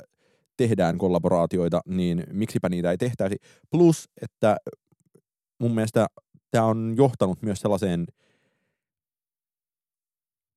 tehdään 0.57 0.97
kollaboraatioita, 0.97 1.81
niin 1.85 2.23
miksipä 2.33 2.69
niitä 2.69 2.91
ei 2.91 2.97
tehtäisi. 2.97 3.35
Plus, 3.71 4.09
että 4.21 4.57
mun 5.59 5.75
mielestä 5.75 6.07
tämä 6.51 6.65
on 6.65 6.93
johtanut 6.97 7.41
myös 7.41 7.61
sellaiseen 7.61 8.05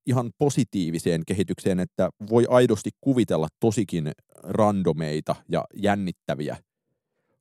ihan 0.06 0.30
positiiviseen 0.38 1.22
kehitykseen, 1.26 1.80
että 1.80 2.10
voi 2.30 2.46
aidosti 2.48 2.90
kuvitella 3.00 3.48
tosikin 3.60 4.12
randomeita 4.42 5.36
ja 5.48 5.64
jännittäviä 5.74 6.56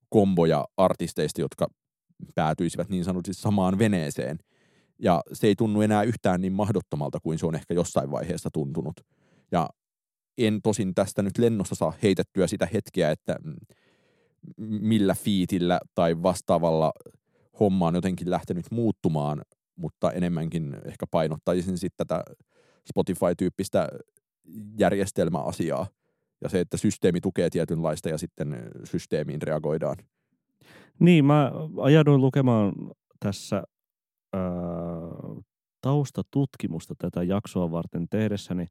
komboja 0.10 0.66
artisteista, 0.78 1.42
jotka 1.42 1.68
päätyisivät 2.36 2.90
niin 2.90 3.04
sanotusti 3.04 3.42
samaan 3.42 3.80
veneeseen. 3.80 4.38
Ja 5.00 5.22
se 5.34 5.48
ei 5.48 5.56
tunnu 5.56 5.82
enää 5.82 6.04
yhtään 6.04 6.42
niin 6.42 6.54
mahdottomalta 6.54 7.20
kuin 7.20 7.40
se 7.40 7.46
on 7.46 7.56
ehkä 7.56 7.74
jossain 7.74 8.12
vaiheessa 8.12 8.50
tuntunut. 8.54 8.96
Ja 9.52 9.70
en 10.38 10.62
tosin 10.62 10.96
tästä 10.96 11.22
nyt 11.22 11.38
lennosta 11.38 11.76
saa 11.76 11.94
heitettyä 12.04 12.48
sitä 12.48 12.68
hetkeä, 12.74 13.12
että 13.12 13.36
millä 14.58 15.16
fiitillä 15.16 15.80
tai 15.96 16.24
vastaavalla 16.24 16.92
homma 17.60 17.88
on 17.88 17.96
jotenkin 17.96 18.30
lähtenyt 18.30 18.66
muuttumaan, 18.72 19.42
mutta 19.76 20.12
enemmänkin 20.12 20.78
ehkä 20.86 21.06
painottaisin 21.12 21.78
sitten 21.78 22.08
tätä 22.08 22.24
Spotify-tyyppistä 22.90 23.90
järjestelmäasiaa 24.78 25.88
ja 26.42 26.50
se, 26.50 26.60
että 26.60 26.78
systeemi 26.78 27.22
tukee 27.22 27.50
tietynlaista 27.50 28.10
ja 28.10 28.18
sitten 28.18 28.72
systeemiin 28.84 29.42
reagoidaan. 29.42 29.98
Niin, 31.00 31.26
mä 31.26 31.52
ajauduin 31.82 32.22
lukemaan 32.22 32.74
tässä 33.20 33.64
ää, 34.34 34.42
taustatutkimusta 35.82 36.96
tätä 36.98 37.24
jaksoa 37.24 37.72
varten 37.72 38.08
tehdessäni 38.10 38.68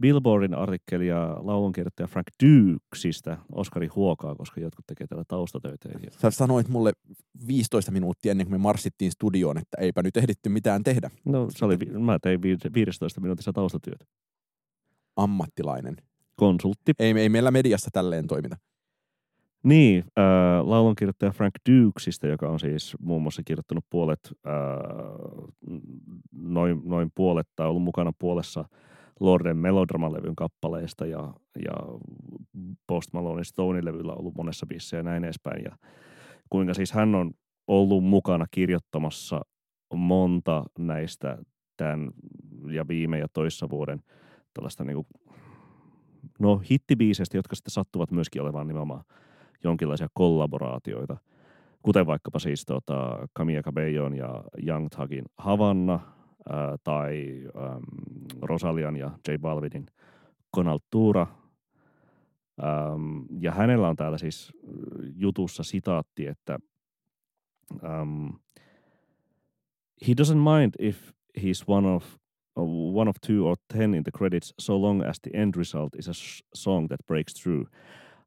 Billboardin 0.00 0.54
artikkelia 0.54 1.36
laulunkirjoittaja 1.38 2.06
Frank 2.06 2.26
Dukesista 2.42 3.38
Oskari 3.52 3.86
Huokaa, 3.86 4.34
koska 4.34 4.60
jotkut 4.60 4.86
tekee 4.86 5.06
täällä 5.06 5.24
taustatöitä. 5.28 5.88
Sä 6.10 6.30
sanoit 6.30 6.68
mulle 6.68 6.92
15 7.46 7.92
minuuttia 7.92 8.30
ennen 8.30 8.46
kuin 8.46 8.54
me 8.54 8.62
marssittiin 8.62 9.10
studioon, 9.10 9.58
että 9.58 9.76
eipä 9.80 10.02
nyt 10.02 10.16
ehditty 10.16 10.48
mitään 10.48 10.82
tehdä. 10.82 11.10
No 11.24 11.46
se 11.50 11.64
oli, 11.64 11.76
mä 11.76 12.18
tein 12.22 12.42
15 12.74 13.20
minuutissa 13.20 13.52
taustatyötä. 13.52 14.04
Ammattilainen. 15.16 15.96
Konsultti. 16.36 16.92
Ei, 16.98 17.14
ei 17.18 17.28
meillä 17.28 17.50
mediassa 17.50 17.90
tälleen 17.92 18.26
toimita. 18.26 18.56
Niin, 19.62 20.04
äh, 20.18 20.68
laulunkirjoittaja 20.68 21.30
Frank 21.30 21.54
Dukesista, 21.68 22.26
joka 22.26 22.48
on 22.48 22.60
siis 22.60 22.96
muun 23.00 23.22
muassa 23.22 23.42
kirjoittanut 23.42 23.84
puolet, 23.90 24.20
äh, 24.46 24.52
noin, 26.32 26.82
noin 26.84 27.10
puolet 27.14 27.48
tai 27.56 27.66
ollut 27.66 27.82
mukana 27.82 28.12
puolessa 28.18 28.64
Lorden 29.20 29.56
Melodrama-levyn 29.56 30.36
kappaleista 30.36 31.06
ja, 31.06 31.34
ja 31.64 31.74
Post 32.86 33.12
Malone 33.12 33.44
Stone-levyllä 33.44 34.12
ollut 34.12 34.34
monessa 34.34 34.66
biisissä 34.66 34.96
ja 34.96 35.02
näin 35.02 35.24
edespäin. 35.24 35.64
Ja 35.64 35.76
kuinka 36.50 36.74
siis 36.74 36.92
hän 36.92 37.14
on 37.14 37.30
ollut 37.66 38.04
mukana 38.04 38.46
kirjoittamassa 38.50 39.40
monta 39.94 40.64
näistä 40.78 41.38
tämän 41.76 42.10
ja 42.70 42.88
viime 42.88 43.18
ja 43.18 43.26
toissa 43.32 43.70
vuoden 43.70 44.00
tällaista 44.54 44.84
niin 44.84 44.94
kuin, 44.94 45.06
no 46.38 46.62
hittibiiseistä, 46.70 47.38
jotka 47.38 47.56
sitten 47.56 47.72
sattuvat 47.72 48.10
myöskin 48.10 48.42
olemaan 48.42 48.66
nimenomaan 48.66 49.04
jonkinlaisia 49.64 50.08
kollaboraatioita, 50.14 51.16
kuten 51.82 52.06
vaikkapa 52.06 52.38
siis 52.38 52.64
tota, 52.66 53.28
Camilla 53.38 53.62
Cabellon 53.62 54.16
ja 54.16 54.44
Young 54.66 54.88
Thugin 54.88 55.24
Havanna– 55.38 56.00
tai 56.84 57.42
äm, 57.46 57.82
Rosalian 58.42 58.96
ja 58.96 59.10
J 59.28 59.30
Balvinin 59.40 59.86
Conaltura. 60.56 61.26
Ähm, 62.62 63.40
ja 63.40 63.52
hänellä 63.52 63.88
on 63.88 63.96
täällä 63.96 64.18
siis 64.18 64.52
jutussa 65.14 65.62
sitaatti, 65.62 66.26
että 66.26 66.58
um, 67.82 68.38
he 70.08 70.12
doesn't 70.12 70.58
mind 70.58 70.74
if 70.78 71.10
he's 71.38 71.64
one 71.66 71.88
of 71.88 72.04
one 72.94 73.10
of 73.10 73.16
two 73.26 73.48
or 73.48 73.56
ten 73.72 73.94
in 73.94 74.04
the 74.04 74.10
credits 74.10 74.54
so 74.58 74.82
long 74.82 75.02
as 75.02 75.20
the 75.20 75.30
end 75.34 75.54
result 75.56 75.94
is 75.94 76.08
a 76.08 76.12
song 76.54 76.88
that 76.88 77.06
breaks 77.06 77.34
through. 77.34 77.66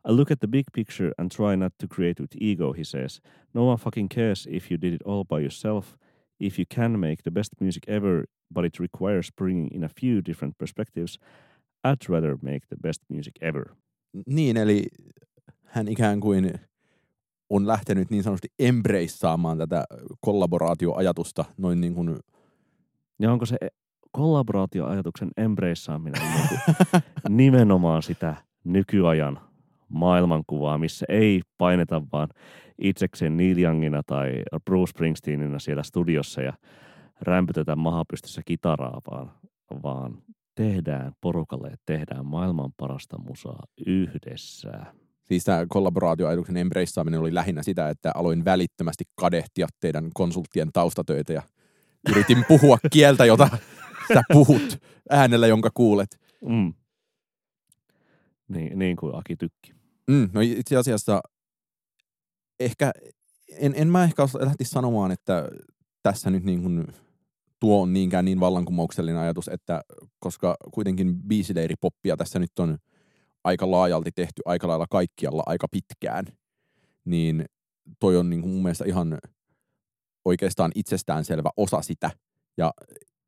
I 0.05 0.11
look 0.11 0.31
at 0.31 0.39
the 0.39 0.47
big 0.47 0.65
picture 0.73 1.13
and 1.17 1.31
try 1.31 1.55
not 1.55 1.73
to 1.77 1.87
create 1.87 2.21
with 2.21 2.35
ego, 2.35 2.73
he 2.73 2.83
says. 2.83 3.21
No 3.53 3.65
one 3.65 3.77
fucking 3.77 4.09
cares 4.09 4.47
if 4.49 4.71
you 4.71 4.77
did 4.77 4.93
it 4.93 5.01
all 5.05 5.23
by 5.23 5.39
yourself 5.39 5.97
if 6.39 6.59
you 6.59 6.65
can 6.75 6.99
make 6.99 7.23
the 7.23 7.31
best 7.31 7.49
music 7.59 7.83
ever, 7.87 8.23
but 8.53 8.65
it 8.65 8.79
requires 8.79 9.31
bringing 9.35 9.67
in 9.73 9.83
a 9.83 9.89
few 9.99 10.21
different 10.25 10.57
perspectives, 10.57 11.19
I'd 11.87 12.09
rather 12.09 12.37
make 12.41 12.67
the 12.69 12.77
best 12.81 13.01
music 13.09 13.33
ever. 13.41 13.75
Niin, 14.27 14.57
eli 14.57 14.83
hän 15.63 15.87
ikään 15.87 16.19
kuin 16.19 16.53
on 17.49 17.67
lähtenyt 17.67 18.09
niin 18.09 18.23
sanotusti 18.23 18.47
embraceaamaan 18.59 19.57
tätä 19.57 19.85
kollaboraatioajatusta 20.19 21.45
noin 21.57 21.81
niin 21.81 21.93
kuin... 21.93 22.19
Ja 23.19 23.31
onko 23.31 23.45
se 23.45 23.57
kollaboraatioajatuksen 24.11 25.29
embraceaaminen 25.37 26.21
niin 27.29 27.37
nimenomaan 27.37 28.03
sitä 28.03 28.35
nykyajan 28.63 29.39
maailmankuvaa, 29.89 30.77
missä 30.77 31.05
ei 31.09 31.41
paineta 31.57 32.01
vaan 32.11 32.29
itsekseen 32.81 33.37
Neil 33.37 33.57
Youngina 33.57 34.03
tai 34.05 34.43
Bruce 34.65 34.89
Springsteenina 34.89 35.59
siellä 35.59 35.83
studiossa 35.83 36.41
ja 36.41 36.53
rämpytetä 37.21 37.75
mahapystyssä 37.75 38.41
kitaraa, 38.45 39.01
vaan, 39.11 39.31
vaan 39.83 40.17
tehdään 40.55 41.13
porukalle, 41.21 41.75
tehdään 41.85 42.25
maailman 42.25 42.71
parasta 42.77 43.17
musaa 43.17 43.63
yhdessä. 43.85 44.71
Siis 45.23 45.43
tämä 45.43 45.65
kollaboraatioajatuksen 45.69 46.57
embraceaaminen 46.57 47.19
oli 47.19 47.33
lähinnä 47.33 47.63
sitä, 47.63 47.89
että 47.89 48.11
aloin 48.15 48.45
välittömästi 48.45 49.03
kadehtia 49.15 49.67
teidän 49.79 50.09
konsulttien 50.13 50.69
taustatöitä 50.73 51.33
ja 51.33 51.41
yritin 52.09 52.45
puhua 52.49 52.77
kieltä, 52.91 53.25
jota 53.25 53.49
sä 54.13 54.21
puhut 54.33 54.77
äänellä, 55.09 55.47
jonka 55.47 55.69
kuulet. 55.73 56.19
Mm. 56.45 56.73
Niin, 58.47 58.79
niin 58.79 58.95
kuin 58.95 59.15
Aki 59.15 59.35
Tykki. 59.35 59.73
Mm, 60.07 60.29
no 60.33 60.41
itse 60.41 60.77
asiassa 60.77 61.21
ehkä, 62.59 62.91
en, 63.49 63.73
en 63.75 63.87
mä 63.87 64.03
ehkä 64.03 64.23
lähtisi 64.39 64.71
sanomaan, 64.71 65.11
että 65.11 65.49
tässä 66.03 66.29
nyt 66.29 66.43
niin 66.43 66.61
kuin 66.61 66.87
tuo 67.59 67.81
on 67.81 67.93
niinkään 67.93 68.25
niin 68.25 68.39
vallankumouksellinen 68.39 69.21
ajatus, 69.21 69.47
että 69.47 69.81
koska 70.19 70.57
kuitenkin 70.73 71.15
biisileiripoppia 71.23 72.17
tässä 72.17 72.39
nyt 72.39 72.59
on 72.59 72.77
aika 73.43 73.71
laajalti 73.71 74.11
tehty 74.11 74.41
aika 74.45 74.67
lailla 74.67 74.87
kaikkialla 74.89 75.43
aika 75.45 75.67
pitkään, 75.67 76.25
niin 77.05 77.45
toi 77.99 78.17
on 78.17 78.29
niin 78.29 78.41
kuin 78.41 78.51
mun 78.51 78.63
mielestä 78.63 78.85
ihan 78.85 79.19
oikeastaan 80.25 80.71
itsestäänselvä 80.75 81.49
osa 81.57 81.81
sitä. 81.81 82.11
Ja 82.57 82.73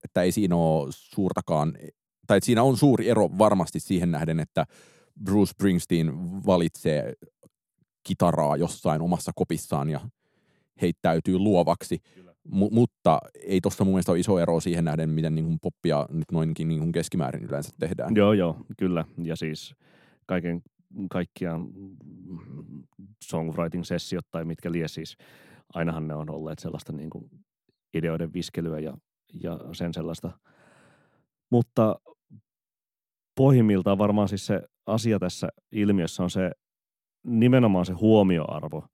että 0.03 0.21
ei 0.21 0.31
siinä 0.31 0.55
ole 0.55 0.87
suurtakaan, 0.89 1.73
tai 2.27 2.37
että 2.37 2.45
siinä 2.45 2.63
on 2.63 2.77
suuri 2.77 3.09
ero 3.09 3.29
varmasti 3.37 3.79
siihen 3.79 4.11
nähden, 4.11 4.39
että 4.39 4.65
Bruce 5.23 5.49
Springsteen 5.49 6.13
valitsee 6.45 7.13
kitaraa 8.07 8.57
jossain 8.57 9.01
omassa 9.01 9.31
kopissaan 9.35 9.89
ja 9.89 9.99
heittäytyy 10.81 11.37
luovaksi. 11.37 11.99
M- 12.43 12.73
mutta 12.73 13.19
ei 13.43 13.61
tuossa 13.61 13.83
mun 13.83 13.93
mielestä 13.93 14.11
ole 14.11 14.19
iso 14.19 14.39
ero 14.39 14.59
siihen 14.59 14.85
nähden, 14.85 15.09
miten 15.09 15.35
niin 15.35 15.45
kuin 15.45 15.57
poppia 15.61 16.05
nyt 16.09 16.31
noinkin 16.31 16.67
niin 16.67 16.79
kuin 16.79 16.91
keskimäärin 16.91 17.43
yleensä 17.43 17.69
tehdään. 17.79 18.15
Joo, 18.15 18.33
joo, 18.33 18.57
kyllä. 18.77 19.05
Ja 19.23 19.35
siis 19.35 19.75
kaiken 20.25 20.61
kaikkiaan 21.09 21.67
songwriting-sessiot 23.23 24.25
tai 24.31 24.45
mitkä 24.45 24.71
lie 24.71 24.87
siis, 24.87 25.17
ainahan 25.73 26.07
ne 26.07 26.15
on 26.15 26.29
olleet 26.29 26.59
sellaista 26.59 26.93
niin 26.93 27.09
kuin 27.09 27.29
ideoiden 27.93 28.33
viskelyä 28.33 28.79
ja, 28.79 28.97
ja 29.43 29.59
sen 29.73 29.93
sellaista. 29.93 30.31
Mutta 31.51 31.95
pohjimmiltaan 33.37 33.97
varmaan 33.97 34.29
siis 34.29 34.45
se 34.45 34.61
asia 34.85 35.19
tässä 35.19 35.47
ilmiössä 35.71 36.23
on 36.23 36.29
se 36.29 36.51
nimenomaan 37.25 37.85
se 37.85 37.93
huomioarvo, 37.93 38.85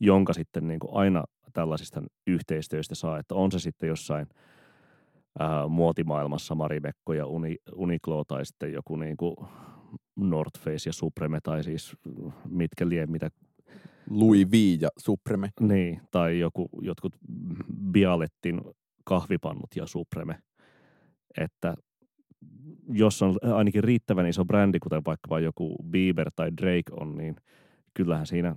jonka 0.00 0.32
sitten 0.32 0.68
niin 0.68 0.80
kuin 0.80 0.94
aina 0.94 1.24
tällaisista 1.52 2.02
yhteistyöstä 2.26 2.94
saa, 2.94 3.18
että 3.18 3.34
on 3.34 3.52
se 3.52 3.58
sitten 3.58 3.88
jossain 3.88 4.26
ää, 5.38 5.68
muotimaailmassa 5.68 6.54
Marimekko 6.54 7.12
ja 7.12 7.26
Uni, 7.26 7.56
Uniqlo 7.74 8.24
tai 8.24 8.46
sitten 8.46 8.72
joku 8.72 8.96
niin 8.96 9.16
kuin 9.16 9.36
North 10.16 10.60
Face 10.60 10.88
ja 10.88 10.92
Supreme 10.92 11.38
tai 11.42 11.64
siis 11.64 11.96
mitkä 12.48 12.88
lie, 12.88 13.06
mitä 13.06 13.30
Louis 14.10 14.50
V 14.50 14.54
ja 14.80 14.88
Supreme. 14.98 15.48
Niin, 15.60 16.00
tai 16.10 16.38
joku, 16.38 16.68
jotkut 16.82 17.16
Bialettin 17.92 18.60
kahvipannut 19.04 19.76
ja 19.76 19.86
Supreme. 19.86 20.38
Että 21.40 21.74
jos 22.88 23.22
on 23.22 23.36
ainakin 23.54 23.84
riittävän 23.84 24.26
iso 24.26 24.44
brändi, 24.44 24.78
kuten 24.78 25.02
vaikka 25.06 25.40
joku 25.40 25.76
Bieber 25.90 26.30
tai 26.36 26.50
Drake 26.56 26.92
on, 27.00 27.16
niin 27.16 27.36
kyllähän 27.98 28.26
siinä 28.26 28.56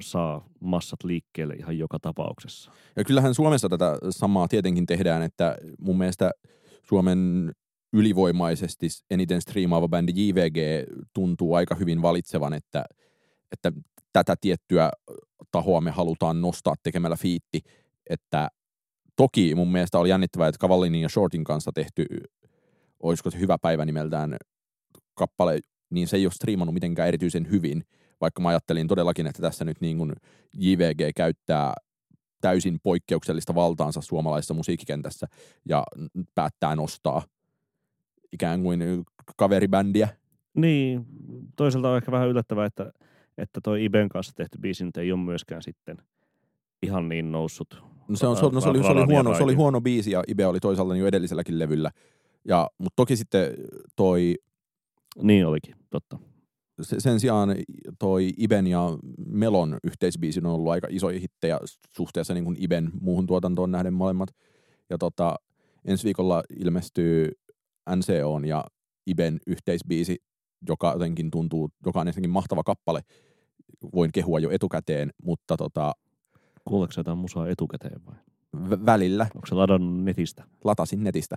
saa 0.00 0.48
massat 0.60 1.04
liikkeelle 1.04 1.54
ihan 1.54 1.78
joka 1.78 1.98
tapauksessa. 2.02 2.70
Ja 2.96 3.04
kyllähän 3.04 3.34
Suomessa 3.34 3.68
tätä 3.68 3.98
samaa 4.10 4.48
tietenkin 4.48 4.86
tehdään, 4.86 5.22
että 5.22 5.56
mun 5.78 5.98
mielestä 5.98 6.30
Suomen 6.82 7.52
ylivoimaisesti 7.92 8.86
eniten 9.10 9.40
striimaava 9.40 9.88
bändi 9.88 10.12
JVG 10.16 10.56
tuntuu 11.14 11.54
aika 11.54 11.74
hyvin 11.74 12.02
valitsevan, 12.02 12.52
että, 12.52 12.84
että 13.52 13.72
tätä 14.12 14.34
tiettyä 14.40 14.90
tahoa 15.50 15.80
me 15.80 15.90
halutaan 15.90 16.40
nostaa 16.40 16.74
tekemällä 16.82 17.16
fiitti, 17.16 17.60
että 18.10 18.48
toki 19.16 19.54
mun 19.54 19.72
mielestä 19.72 19.98
oli 19.98 20.08
jännittävää, 20.08 20.48
että 20.48 20.58
Cavallinin 20.58 21.02
ja 21.02 21.08
Shortin 21.08 21.44
kanssa 21.44 21.70
tehty, 21.74 22.06
olisiko 23.02 23.30
se 23.30 23.38
hyvä 23.38 23.58
päivä 23.62 23.84
nimeltään 23.84 24.36
kappale, 25.14 25.60
niin 25.90 26.08
se 26.08 26.16
ei 26.16 26.26
ole 26.26 26.32
striimannut 26.32 26.74
mitenkään 26.74 27.08
erityisen 27.08 27.50
hyvin, 27.50 27.84
vaikka 28.20 28.42
mä 28.42 28.48
ajattelin 28.48 28.88
todellakin, 28.88 29.26
että 29.26 29.42
tässä 29.42 29.64
nyt 29.64 29.80
niin 29.80 29.98
kuin 29.98 30.12
JVG 30.52 31.14
käyttää 31.16 31.74
täysin 32.40 32.78
poikkeuksellista 32.82 33.54
valtaansa 33.54 34.00
suomalaisessa 34.00 34.54
musiikkikentässä 34.54 35.26
ja 35.68 35.84
päättää 36.34 36.76
nostaa 36.76 37.22
ikään 38.32 38.62
kuin 38.62 39.04
kaveribändiä. 39.36 40.08
Niin, 40.54 41.06
toisaalta 41.56 41.90
on 41.90 41.96
ehkä 41.96 42.12
vähän 42.12 42.28
yllättävää, 42.28 42.66
että, 42.66 42.92
että 43.38 43.60
toi 43.60 43.84
Iben 43.84 44.08
kanssa 44.08 44.32
tehty 44.36 44.58
biisi 44.58 44.84
nyt 44.84 44.96
ei 44.96 45.12
ole 45.12 45.20
myöskään 45.20 45.62
sitten 45.62 45.96
ihan 46.82 47.08
niin 47.08 47.32
noussut. 47.32 47.82
No 48.08 48.16
se, 48.16 48.26
on, 48.26 48.36
se, 48.36 48.42
no 48.52 48.60
se, 48.60 48.68
oli, 48.68 48.82
se, 48.82 48.88
oli 48.88 49.04
huono, 49.04 49.34
se 49.34 49.42
oli 49.42 49.54
huono 49.54 49.80
biisi 49.80 50.10
ja 50.10 50.24
Ibe 50.28 50.46
oli 50.46 50.60
toisaalta 50.60 50.96
jo 50.96 51.06
edelliselläkin 51.06 51.58
levyllä. 51.58 51.90
Ja, 52.44 52.70
mutta 52.78 52.96
toki 52.96 53.16
sitten 53.16 53.54
toi... 53.96 54.34
Niin 55.22 55.46
olikin, 55.46 55.74
totta. 55.90 56.18
Sen 56.80 57.20
sijaan 57.20 57.56
toi 57.98 58.32
Iben 58.36 58.66
ja 58.66 58.98
Melon 59.26 59.78
yhteisbiisi 59.84 60.40
on 60.40 60.46
ollut 60.46 60.72
aika 60.72 60.86
isoja 60.90 61.20
hittejä 61.20 61.58
suhteessa 61.96 62.34
niin 62.34 62.44
kuin 62.44 62.56
Iben 62.60 62.90
muuhun 63.00 63.26
tuotantoon 63.26 63.70
nähden 63.70 63.94
molemmat. 63.94 64.28
Ja 64.90 64.98
tota, 64.98 65.36
ensi 65.84 66.04
viikolla 66.04 66.42
ilmestyy 66.60 67.30
NCOn 67.96 68.44
ja 68.44 68.64
Iben 69.06 69.40
yhteisbiisi, 69.46 70.16
joka 70.68 70.92
jotenkin 70.92 71.30
tuntuu, 71.30 71.70
joka 71.86 72.00
on 72.00 72.08
ensinnäkin 72.08 72.30
mahtava 72.30 72.62
kappale. 72.62 73.00
Voin 73.94 74.12
kehua 74.12 74.38
jo 74.38 74.50
etukäteen, 74.50 75.10
mutta 75.22 75.56
tota... 75.56 75.92
Kuuleeko 76.64 76.94
jotain 76.96 77.18
musaa 77.18 77.48
etukäteen 77.48 78.00
vai? 78.06 78.14
V- 78.70 78.86
välillä. 78.86 79.26
Onko 79.34 79.46
se 79.46 79.54
ladannut 79.54 80.04
netistä? 80.04 80.44
Latasin 80.64 81.04
netistä. 81.04 81.36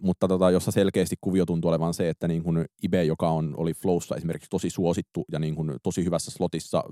Mutta 0.00 0.28
tota, 0.28 0.50
jossa 0.50 0.70
selkeästi 0.70 1.16
kuvio 1.20 1.46
tuntuu 1.46 1.68
olevan 1.68 1.94
se, 1.94 2.08
että 2.08 2.28
niin 2.28 2.42
kun 2.42 2.64
Ibe, 2.82 3.04
joka 3.04 3.30
on, 3.30 3.54
oli 3.56 3.74
Flowssa 3.74 4.16
esimerkiksi 4.16 4.50
tosi 4.50 4.70
suosittu 4.70 5.24
ja 5.32 5.38
niin 5.38 5.54
kun 5.54 5.78
tosi 5.82 6.04
hyvässä 6.04 6.30
slotissa 6.30 6.82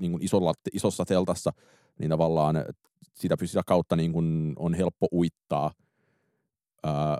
niin 0.00 0.12
kun 0.12 0.22
isolla, 0.22 0.52
isossa 0.72 1.04
teltassa, 1.04 1.52
niin 1.98 2.10
tavallaan 2.10 2.64
sitä, 3.14 3.36
sitä 3.44 3.62
kautta 3.66 3.96
niin 3.96 4.12
kun 4.12 4.52
on 4.56 4.74
helppo 4.74 5.06
uittaa 5.12 5.70
ää, 6.84 7.18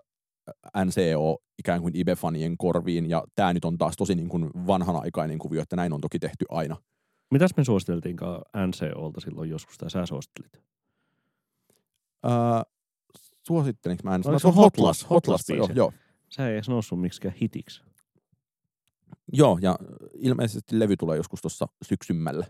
NCO 0.84 1.38
ikään 1.58 1.80
kuin 1.80 1.94
Ibe-fanien 1.96 2.54
korviin, 2.58 3.10
ja 3.10 3.24
tämä 3.34 3.52
nyt 3.52 3.64
on 3.64 3.78
taas 3.78 3.96
tosi 3.96 4.14
niin 4.14 4.28
kuin 4.28 4.50
vanhanaikainen 4.66 5.38
kuvio, 5.38 5.62
että 5.62 5.76
näin 5.76 5.92
on 5.92 6.00
toki 6.00 6.18
tehty 6.18 6.44
aina. 6.48 6.76
Mitäs 7.30 7.50
me 7.56 7.64
suositeltiinkaan 7.64 8.42
NCOlta 8.66 9.20
silloin 9.20 9.50
joskus, 9.50 9.78
tai 9.78 9.90
sä 9.90 10.06
suosittelit? 10.06 10.62
Öö, 12.24 12.32
suosittelinko 13.50 14.02
mä 14.04 14.18
NCO? 14.18 14.32
No, 14.32 14.38
se 14.38 14.48
on 14.48 14.54
Hotlas. 14.54 15.10
Hotlas, 15.10 15.48
joo, 15.48 15.68
joo. 15.74 15.92
Se 16.28 16.46
ei 16.46 16.54
edes 16.54 16.68
noussut 16.68 17.00
miksikään 17.00 17.34
hitiksi. 17.42 17.82
Joo, 19.32 19.58
ja 19.62 19.78
ilmeisesti 20.14 20.78
levy 20.78 20.96
tulee 20.96 21.16
joskus 21.16 21.40
tuossa 21.40 21.66
syksymmällä. 21.82 22.46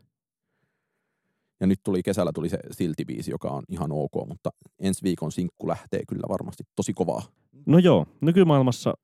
Ja 1.61 1.67
nyt 1.67 1.81
tuli 1.85 2.03
kesällä 2.03 2.33
tuli 2.35 2.49
se 2.49 2.59
Silti-biisi, 2.71 3.31
joka 3.31 3.49
on 3.49 3.63
ihan 3.69 3.93
ok, 3.93 4.13
mutta 4.29 4.51
ensi 4.79 5.03
viikon 5.03 5.33
sinkku 5.33 5.69
lähtee 5.69 6.03
kyllä 6.09 6.25
varmasti 6.29 6.65
tosi 6.77 6.93
kovaa. 6.93 7.23
No 7.67 7.79
joo, 7.79 8.07
nykymaailmassa 8.21 8.95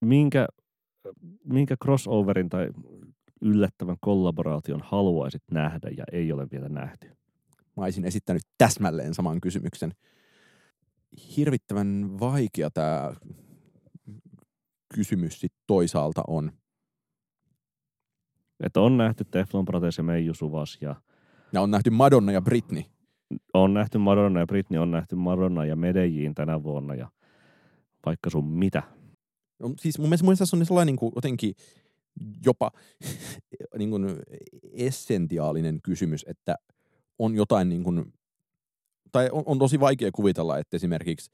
minkä, 0.00 0.46
minkä 1.44 1.76
crossoverin 1.84 2.48
tai 2.48 2.68
yllättävän 3.42 3.96
kollaboraation 4.00 4.80
haluaisit 4.84 5.42
nähdä 5.50 5.88
ja 5.96 6.04
ei 6.12 6.32
ole 6.32 6.46
vielä 6.50 6.68
nähty? 6.68 7.08
Mä 7.76 7.84
olisin 7.84 8.04
esittänyt 8.04 8.42
täsmälleen 8.58 9.14
saman 9.14 9.40
kysymyksen. 9.40 9.92
Hirvittävän 11.36 12.20
vaikea 12.20 12.70
tämä 12.70 13.14
kysymys 14.94 15.40
sit 15.40 15.52
toisaalta 15.66 16.22
on. 16.28 16.52
Että 18.60 18.80
on 18.80 18.96
nähty 18.96 19.24
Teflon 19.24 19.64
Protes 19.64 19.98
ja 19.98 20.04
Meiju 20.04 20.34
Suvas 20.34 20.78
ja... 20.80 20.94
Ja 21.52 21.60
on 21.62 21.70
nähty 21.70 21.90
Madonna 21.90 22.32
ja 22.32 22.42
Britney. 22.42 22.82
On 23.54 23.74
nähty 23.74 23.98
Madonna 23.98 24.40
ja 24.40 24.46
Britney, 24.46 24.80
on 24.80 24.90
nähty 24.90 25.16
Madonna 25.16 25.64
ja 25.64 25.76
Medellin 25.76 26.34
tänä 26.34 26.62
vuonna 26.62 26.94
ja 26.94 27.10
vaikka 28.06 28.30
sun 28.30 28.48
mitä. 28.48 28.82
No, 29.58 29.74
siis 29.80 29.98
mun 29.98 30.08
mielestä, 30.08 30.24
mun 30.24 30.28
mielestä 30.28 30.46
se 30.46 30.56
on 30.56 30.66
sellainen 30.66 30.92
niin 30.92 30.98
kuin, 30.98 31.12
jotenkin 31.14 31.54
jopa 32.44 32.70
niin 33.78 33.90
kuin 33.90 34.06
essentiaalinen 34.72 35.82
kysymys, 35.82 36.24
että 36.28 36.56
on 37.18 37.34
jotain 37.34 37.68
niin 37.68 37.84
kuin, 37.84 38.12
tai 39.16 39.28
on, 39.32 39.42
on 39.46 39.58
tosi 39.58 39.80
vaikea 39.80 40.10
kuvitella, 40.12 40.58
että 40.58 40.76
esimerkiksi 40.76 41.30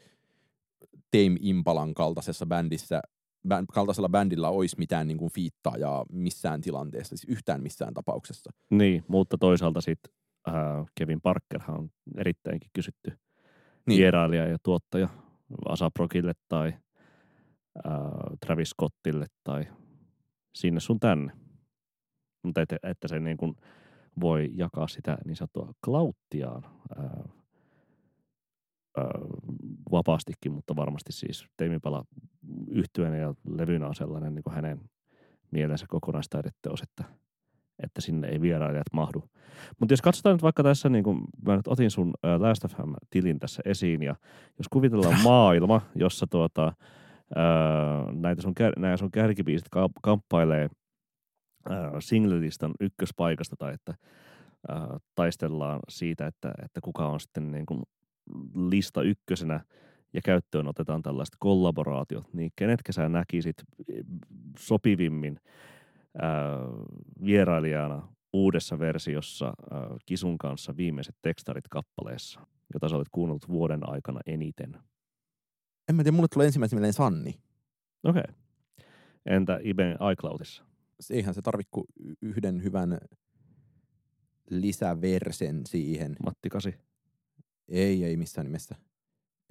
Tame 1.10 1.36
Impalan 1.40 1.94
kaltaisessa 1.94 2.46
bändissä, 2.46 3.02
bänd, 3.48 3.66
kaltaisella 3.74 4.08
bändillä 4.08 4.48
olisi 4.48 4.76
mitään 4.78 5.08
niin 5.08 5.18
kuin 5.18 5.32
fiittaajaa 5.32 6.04
missään 6.12 6.60
tilanteessa, 6.60 7.16
siis 7.16 7.36
yhtään 7.36 7.62
missään 7.62 7.94
tapauksessa. 7.94 8.50
Niin, 8.70 9.04
mutta 9.08 9.38
toisaalta 9.38 9.80
sitten 9.80 10.14
äh, 10.48 10.54
Kevin 10.94 11.20
Parkerhan 11.20 11.78
on 11.78 11.90
erittäinkin 12.16 12.70
kysytty 12.72 13.18
niin. 13.86 13.98
vierailija 13.98 14.46
ja 14.46 14.56
tuottaja 14.62 15.08
Asaprokille 15.68 16.32
tai 16.48 16.68
äh, 17.86 17.92
Travis 18.46 18.70
Scottille 18.70 19.26
tai 19.44 19.64
sinne 20.54 20.80
sun 20.80 21.00
tänne. 21.00 21.32
Mutta 22.42 22.62
että, 22.62 22.76
että 22.82 23.08
se 23.08 23.20
niin 23.20 23.36
kuin 23.36 23.54
voi 24.20 24.50
jakaa 24.54 24.88
sitä 24.88 25.18
niin 25.24 25.36
sanottua 25.36 25.72
klauttiaan 25.84 26.64
ää, 26.96 27.41
ää, 28.96 29.04
vapaastikin, 29.92 30.52
mutta 30.52 30.76
varmasti 30.76 31.12
siis 31.12 31.46
Teimipala 31.56 32.04
yhtyenä 32.68 33.16
ja 33.16 33.34
levynä 33.48 33.86
on 33.86 33.94
sellainen 33.94 34.34
niin 34.34 34.42
kuin 34.42 34.54
hänen 34.54 34.80
mielensä 35.50 35.86
kokonaistaideteos, 35.88 36.82
että, 36.82 37.04
että 37.82 38.00
sinne 38.00 38.28
ei 38.28 38.40
vierailijat 38.40 38.92
mahdu. 38.92 39.24
Mutta 39.80 39.92
jos 39.92 40.02
katsotaan 40.02 40.34
nyt 40.34 40.42
vaikka 40.42 40.62
tässä, 40.62 40.88
niin 40.88 41.04
kuin 41.04 41.20
mä 41.46 41.56
nyt 41.56 41.68
otin 41.68 41.90
sun 41.90 42.12
Last 42.38 42.64
of 42.64 42.72
tilin 43.10 43.38
tässä 43.38 43.62
esiin, 43.64 44.02
ja 44.02 44.16
jos 44.58 44.68
kuvitellaan 44.70 45.22
maailma, 45.24 45.80
jossa 45.94 46.26
tuota, 46.30 46.72
näitä 48.12 48.42
sun, 48.42 48.54
nämä 48.76 48.96
sun 48.96 49.10
kärkibiisit 49.10 49.68
kamppailee– 50.02 50.68
singlelistan 51.98 52.72
ykköspaikasta 52.80 53.56
tai 53.56 53.74
että 53.74 53.94
taistellaan 55.14 55.80
siitä, 55.88 56.26
että, 56.26 56.52
että 56.64 56.80
kuka 56.80 57.08
on 57.08 57.20
sitten 57.20 57.50
niin 57.50 57.66
kuin 57.66 57.82
lista 58.54 59.02
ykkösenä 59.02 59.60
ja 60.12 60.20
käyttöön 60.24 60.66
otetaan 60.66 61.02
tällaiset 61.02 61.34
kollaboraatiot, 61.38 62.34
niin 62.34 62.52
kenetkä 62.56 62.92
sä 62.92 63.08
näkisit 63.08 63.56
sopivimmin 64.58 65.40
ää, 66.18 66.32
vierailijana 67.24 68.08
uudessa 68.32 68.78
versiossa 68.78 69.46
ää, 69.46 69.80
Kisun 70.06 70.38
kanssa 70.38 70.76
viimeiset 70.76 71.14
tekstarit 71.22 71.68
kappaleessa, 71.70 72.40
jota 72.74 72.88
sä 72.88 72.96
olet 72.96 73.08
kuunnellut 73.12 73.48
vuoden 73.48 73.88
aikana 73.88 74.20
eniten? 74.26 74.78
En 75.88 75.94
mä 75.94 76.02
tiedä, 76.02 76.16
mulle 76.16 76.28
tulee 76.32 76.46
ensimmäisenä 76.46 76.78
mieleen 76.78 76.92
Sanni. 76.92 77.40
Okei. 78.04 78.22
Okay. 78.22 78.34
Entä 79.26 79.60
Iben 79.62 79.98
iCloudissa? 80.12 80.64
eihän 81.10 81.34
se 81.34 81.42
tarvitse 81.42 81.70
yhden 82.22 82.62
hyvän 82.62 82.98
lisäversen 84.50 85.66
siihen. 85.66 86.16
Matti 86.24 86.48
Kasi. 86.48 86.74
Ei, 87.68 88.04
ei 88.04 88.16
missään 88.16 88.44
nimessä. 88.44 88.74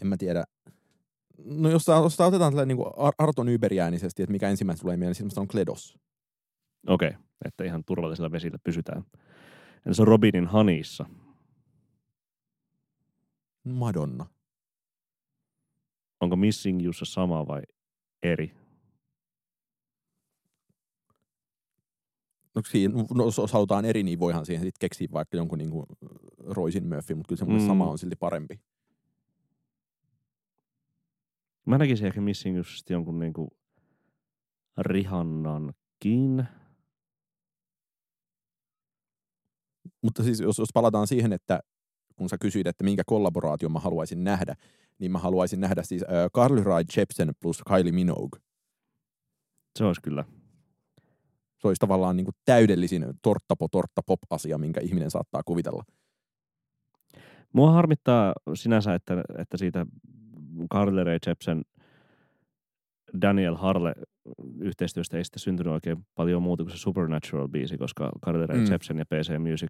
En 0.01 0.07
mä 0.07 0.17
tiedä. 0.17 0.43
No 1.45 1.69
jos, 1.69 1.87
jos 1.87 2.19
otetaan 2.19 2.51
tällainen 2.51 2.77
niin 2.77 2.87
Arton 3.17 3.49
Yberiäänisesti, 3.49 4.23
että 4.23 4.31
mikä 4.31 4.49
ensimmäisenä 4.49 4.81
tulee 4.81 4.97
mieleen, 4.97 5.15
niin 5.19 5.39
on 5.39 5.47
Kledos. 5.47 5.97
Okei, 6.87 7.09
okay. 7.09 7.21
että 7.45 7.63
ihan 7.63 7.83
turvallisella 7.85 8.31
vesillä 8.31 8.57
pysytään. 8.63 9.03
Se 9.91 10.01
on 10.01 10.07
Robinin 10.07 10.47
Haniissa. 10.47 11.05
Madonna. 13.63 14.25
Onko 16.19 16.35
Missing 16.35 16.85
Youssa 16.85 17.05
sama 17.05 17.47
vai 17.47 17.61
eri? 18.23 18.55
No, 22.55 22.61
siinä, 22.69 22.93
no, 23.13 23.23
jos 23.25 23.53
halutaan 23.53 23.85
eri, 23.85 24.03
niin 24.03 24.19
voihan 24.19 24.45
siihen 24.45 24.63
sitten 24.65 24.79
keksiä 24.79 25.07
vaikka 25.13 25.37
jonkun 25.37 25.57
niin 25.57 25.69
kuin 25.71 25.85
Roisin 26.39 26.87
Murphy, 26.87 27.15
mutta 27.15 27.27
kyllä 27.27 27.39
semmoinen 27.39 27.63
Mm. 27.63 27.67
sama 27.67 27.89
on 27.89 27.97
silti 27.97 28.15
parempi. 28.15 28.59
Mä 31.65 31.77
näkisin 31.77 32.07
ehkä 32.07 32.21
Missing 32.21 32.57
just 32.57 32.89
jonkun 32.89 33.19
niinku 33.19 33.47
Rihannankin. 34.77 36.45
Mutta 40.01 40.23
siis 40.23 40.39
jos, 40.39 40.57
jos 40.57 40.69
palataan 40.73 41.07
siihen, 41.07 41.33
että 41.33 41.59
kun 42.15 42.29
sä 42.29 42.37
kysyit, 42.37 42.67
että 42.67 42.83
minkä 42.83 43.03
kollaboraation 43.05 43.71
mä 43.71 43.79
haluaisin 43.79 44.23
nähdä, 44.23 44.55
niin 44.99 45.11
mä 45.11 45.19
haluaisin 45.19 45.59
nähdä 45.61 45.83
siis 45.83 46.03
äh, 46.03 46.09
Carly 46.35 46.63
Rae 46.63 46.83
Jepsen 46.97 47.31
plus 47.39 47.61
Kylie 47.67 47.91
Minogue. 47.91 48.39
Se 49.79 49.83
olisi 49.85 50.01
kyllä. 50.01 50.25
Se 51.61 51.67
olisi 51.67 51.79
tavallaan 51.79 52.17
niin 52.17 52.25
kuin 52.25 52.35
täydellisin 52.45 53.05
torttapo 53.21 53.67
tortta 53.67 54.01
pop 54.05 54.19
asia, 54.29 54.57
minkä 54.57 54.81
ihminen 54.81 55.11
saattaa 55.11 55.43
kuvitella. 55.45 55.83
Mua 57.53 57.71
harmittaa 57.71 58.33
sinänsä, 58.53 58.93
että, 58.93 59.23
että 59.37 59.57
siitä 59.57 59.85
Carly 60.73 61.03
Rae 61.03 61.17
Jepsen 61.27 61.61
Daniel 63.21 63.55
Harle 63.55 63.93
yhteistyöstä 64.59 65.17
ei 65.17 65.23
sitten 65.23 65.39
syntynyt 65.39 65.73
oikein 65.73 66.05
paljon 66.15 66.43
muuta 66.43 66.63
kuin 66.63 66.71
se 66.71 66.77
Supernatural-biisi, 66.77 67.77
koska 67.77 68.11
Carly 68.25 68.47
Rae 68.47 68.57
Mm. 68.57 68.71
Jepsen 68.71 68.97
ja 68.97 69.05
PC 69.05 69.37
Music 69.49 69.69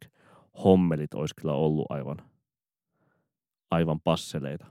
hommelit 0.64 1.14
olisi 1.14 1.36
kyllä 1.36 1.54
ollut 1.54 1.86
aivan, 1.90 2.18
aivan 3.72 4.00
passeleita. 4.02 4.66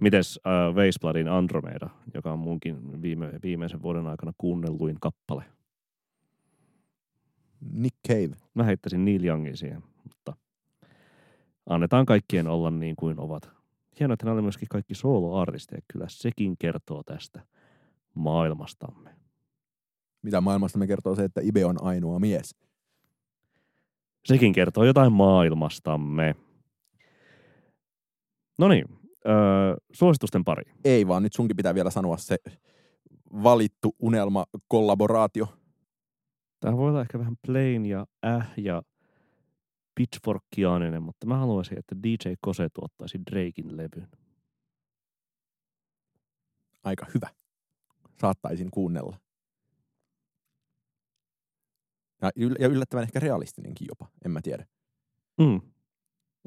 Mites 0.00 0.40
äh, 0.46 0.74
Weisbladin 0.74 1.28
Andromeda, 1.28 1.90
joka 2.14 2.32
on 2.32 2.38
munkin 2.38 3.02
viime, 3.02 3.30
viimeisen 3.42 3.82
vuoden 3.82 4.06
aikana 4.06 4.32
kuunnelluin 4.38 4.96
kappale. 5.00 5.44
Nick 7.72 7.96
Cave. 8.08 8.36
Mä 8.54 8.62
heittäisin 8.62 9.04
Neil 9.04 9.24
Youngin 9.24 9.56
siihen, 9.56 9.82
mutta 10.04 10.36
annetaan 11.66 12.06
kaikkien 12.06 12.46
olla 12.46 12.70
niin 12.70 12.96
kuin 12.96 13.20
ovat. 13.20 13.50
Hienoa, 14.00 14.14
että 14.14 14.26
ne 14.26 14.32
oli 14.32 14.42
myöskin 14.42 14.68
kaikki 14.68 14.94
soloartisteja. 14.94 15.82
Kyllä 15.92 16.06
sekin 16.08 16.56
kertoo 16.58 17.02
tästä 17.02 17.42
maailmastamme. 18.14 19.10
Mitä 20.22 20.40
maailmasta 20.40 20.78
me 20.78 20.86
kertoo 20.86 21.14
se, 21.14 21.24
että 21.24 21.40
Ibe 21.44 21.64
on 21.64 21.82
ainoa 21.82 22.18
mies. 22.18 22.56
Sekin 24.24 24.52
kertoo 24.52 24.84
jotain 24.84 25.12
maailmastamme. 25.12 26.34
No 28.58 28.68
niin, 28.68 28.84
öö, 29.28 29.76
suositusten 29.92 30.44
pari. 30.44 30.72
Ei 30.84 31.06
vaan, 31.06 31.22
nyt 31.22 31.32
sunkin 31.32 31.56
pitää 31.56 31.74
vielä 31.74 31.90
sanoa 31.90 32.16
se 32.16 32.36
valittu 33.42 33.96
unelma-kollaboraatio. 33.98 35.46
Tämä 36.60 36.76
voi 36.76 36.88
olla 36.88 37.00
ehkä 37.00 37.18
vähän 37.18 37.36
plain 37.46 37.86
ja 37.86 38.06
äh 38.26 38.52
ja 38.56 38.82
pitchforkiaaninen, 39.94 41.02
mutta 41.02 41.26
mä 41.26 41.38
haluaisin, 41.38 41.78
että 41.78 41.96
DJ 42.02 42.32
Kose 42.40 42.68
tuottaisi 42.74 43.18
Drakein 43.30 43.76
levyn. 43.76 44.08
Aika 46.84 47.06
hyvä. 47.14 47.28
Saattaisin 48.20 48.70
kuunnella. 48.70 49.18
Ja, 52.22 52.30
yl- 52.36 52.56
ja 52.60 52.68
yllättävän 52.68 53.02
ehkä 53.02 53.20
realistinenkin 53.20 53.86
jopa, 53.90 54.08
en 54.24 54.30
mä 54.30 54.40
tiedä. 54.42 54.66
Mm. 55.40 55.60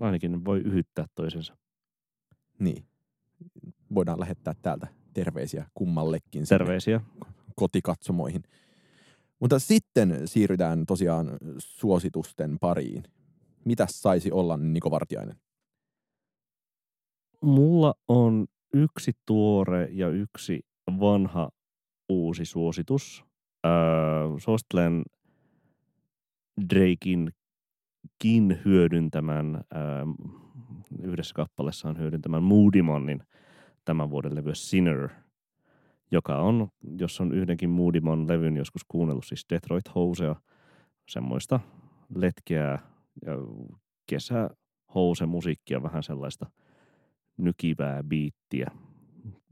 Ainakin 0.02 0.46
voi 0.46 0.60
yhyttää 0.60 1.06
toisensa. 1.16 1.58
Niin. 2.60 2.86
Voidaan 3.96 4.20
lähettää 4.20 4.54
täältä 4.62 4.88
terveisiä 5.14 5.66
kummallekin 5.74 6.48
Terveisiä. 6.50 7.02
kotikatsomoihin. 7.56 8.44
Mutta 9.40 9.60
sitten 9.60 10.22
siirrytään 10.26 10.86
tosiaan 10.86 11.30
suositusten 11.58 12.58
pariin. 12.60 13.04
Mitäs 13.66 14.02
saisi 14.02 14.32
olla 14.32 14.58
Niko 14.58 14.92
Vartiainen? 14.92 15.38
Mulla 17.42 17.94
on 18.08 18.48
yksi 18.74 19.12
tuore 19.26 19.90
ja 19.92 20.10
yksi 20.10 20.60
vanha 20.88 21.50
uusi 22.10 22.46
suositus. 22.46 23.24
Öö, 23.66 23.72
suosittelen 24.40 25.04
Drakein 26.74 27.32
kin 28.20 28.62
hyödyntämän, 28.66 29.56
öö, 29.56 29.82
yhdessä 31.02 31.34
kappaleessaan 31.36 31.98
hyödyntämän 31.98 32.44
Moody 32.44 32.82
Manin 32.82 33.24
tämän 33.86 34.10
vuoden 34.10 34.36
levyä 34.36 34.54
Sinner, 34.56 35.10
joka 36.12 36.38
on, 36.38 36.68
jos 37.00 37.22
on 37.22 37.34
yhdenkin 37.34 37.70
Moody 37.70 38.00
Man 38.00 38.28
levyn 38.28 38.58
joskus 38.58 38.82
kuunnellut, 38.88 39.26
siis 39.26 39.46
Detroit 39.50 39.96
Housea, 39.96 40.36
semmoista 41.10 41.60
letkeää 42.16 42.80
ja 43.26 43.34
kesähouse 44.06 45.26
musiikkia, 45.26 45.84
vähän 45.84 46.04
sellaista 46.04 46.46
nykivää 47.38 48.04
biittiä 48.04 48.72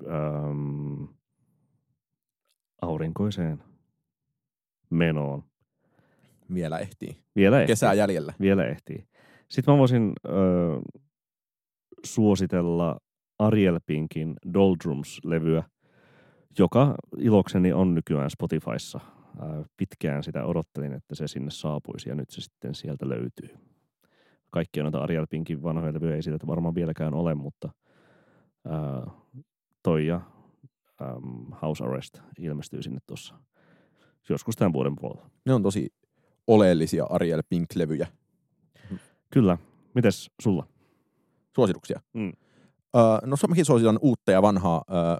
öm, 0.03 1.07
aurinkoiseen 2.81 3.63
menoon. 4.89 5.43
Vielä 6.53 6.79
ehtii. 6.79 7.17
Vielä 7.35 7.61
ehtii. 7.61 7.71
Kesää 7.71 7.93
jäljellä. 7.93 8.33
Vielä 8.39 8.65
ehtii. 8.65 9.07
Sitten 9.49 9.73
mä 9.73 9.77
voisin 9.77 10.13
ö, 10.25 10.31
suositella 12.05 12.97
Ariel 13.39 13.79
Pinkin 13.85 14.35
Doldrums-levyä, 14.53 15.63
joka 16.59 16.95
ilokseni 17.17 17.73
on 17.73 17.95
nykyään 17.95 18.29
Spotifyssa. 18.29 18.99
Ö, 19.39 19.63
pitkään 19.77 20.23
sitä 20.23 20.45
odottelin, 20.45 20.93
että 20.93 21.15
se 21.15 21.27
sinne 21.27 21.51
saapuisi 21.51 22.09
ja 22.09 22.15
nyt 22.15 22.29
se 22.29 22.41
sitten 22.41 22.75
sieltä 22.75 23.09
löytyy. 23.09 23.49
Kaikkia 24.51 24.83
noita 24.83 24.97
Ariel 24.99 25.27
Pinkin 25.29 25.63
vanhoja 25.63 25.93
levyjä 25.93 26.15
ei 26.15 26.23
siitä 26.23 26.47
varmaan 26.47 26.75
vieläkään 26.75 27.13
ole, 27.13 27.35
mutta 27.35 27.69
ö, 28.65 29.09
toi 29.83 30.07
ja 30.07 30.21
äm, 31.01 31.51
House 31.61 31.83
Arrest 31.83 32.19
ilmestyy 32.39 32.81
sinne 32.81 32.99
tuossa 33.07 33.35
joskus 34.29 34.55
tämän 34.55 34.73
vuoden 34.73 34.95
puolella. 34.95 35.29
Ne 35.45 35.53
on 35.53 35.63
tosi 35.63 35.89
oleellisia 36.47 37.05
Ariel 37.09 37.43
Pink-levyjä. 37.49 38.07
Kyllä. 39.31 39.57
Mites 39.95 40.31
sulla? 40.41 40.67
Suosituksia. 41.55 42.01
Mm. 42.13 42.33
Öö, 42.95 43.03
no 43.25 43.35
mäkin 43.47 43.65
suositan 43.65 43.99
uutta 44.01 44.31
ja 44.31 44.41
vanhaa. 44.41 44.83
Öö, 44.89 45.17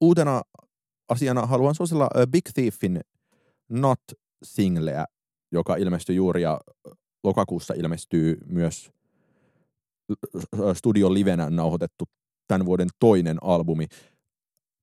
uutena 0.00 0.42
asiana 1.08 1.46
haluan 1.46 1.74
suositella 1.74 2.08
Big 2.30 2.44
Thiefin 2.54 3.00
Not-singleä, 3.68 5.04
joka 5.52 5.76
ilmestyi 5.76 6.16
juuri 6.16 6.42
ja 6.42 6.60
lokakuussa 7.24 7.74
ilmestyy 7.74 8.38
myös 8.46 8.90
studio 10.74 11.14
livenä 11.14 11.50
nauhoitettu 11.50 12.04
tämän 12.48 12.66
vuoden 12.66 12.88
toinen 12.98 13.38
albumi. 13.42 13.86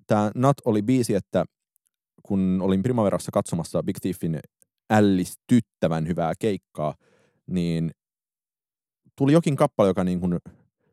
Tämä 0.07 0.31
Not 0.35 0.57
oli 0.65 0.81
biisi, 0.81 1.15
että 1.15 1.45
kun 2.23 2.59
olin 2.61 2.83
Primaverassa 2.83 3.31
katsomassa 3.31 3.83
Big 3.83 3.97
Thiefin 4.01 4.39
ällistyttävän 4.89 6.07
hyvää 6.07 6.33
keikkaa, 6.39 6.95
niin 7.47 7.91
tuli 9.15 9.33
jokin 9.33 9.55
kappale, 9.55 9.89
joka 9.89 10.03
niin 10.03 10.19
kuin 10.19 10.37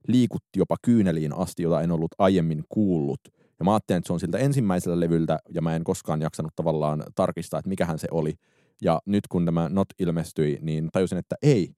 liikutti 0.09 0.59
jopa 0.59 0.77
kyyneliin 0.83 1.37
asti, 1.37 1.63
jota 1.63 1.83
en 1.83 1.93
ollut 1.93 2.15
aiemmin 2.19 2.65
kuullut. 2.69 3.21
Ja 3.59 3.65
mä 3.65 3.75
ajattelin, 3.75 3.99
että 3.99 4.07
se 4.07 4.13
on 4.13 4.21
siltä 4.21 4.39
ensimmäiseltä 4.39 5.01
levyltä, 5.01 5.39
ja 5.55 5.63
mä 5.63 5.77
en 5.77 5.85
koskaan 5.85 6.23
jaksanut 6.23 6.53
tavallaan 6.57 7.03
tarkistaa, 7.15 7.59
että 7.59 7.69
mikähän 7.69 7.99
se 7.99 8.09
oli. 8.11 8.35
Ja 8.83 9.01
nyt 9.07 9.29
kun 9.29 9.45
tämä 9.45 9.69
Not 9.69 9.89
ilmestyi, 9.99 10.59
niin 10.63 10.89
tajusin, 10.93 11.19
että 11.19 11.37
ei, 11.43 11.71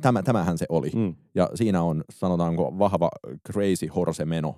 tämä, 0.00 0.22
tämähän 0.22 0.58
se 0.58 0.66
oli. 0.68 0.90
Mm. 0.94 1.14
Ja 1.34 1.50
siinä 1.54 1.82
on, 1.82 2.04
sanotaanko, 2.10 2.78
vahva 2.78 3.10
crazy 3.52 3.86
horse 3.86 4.24
meno. 4.24 4.54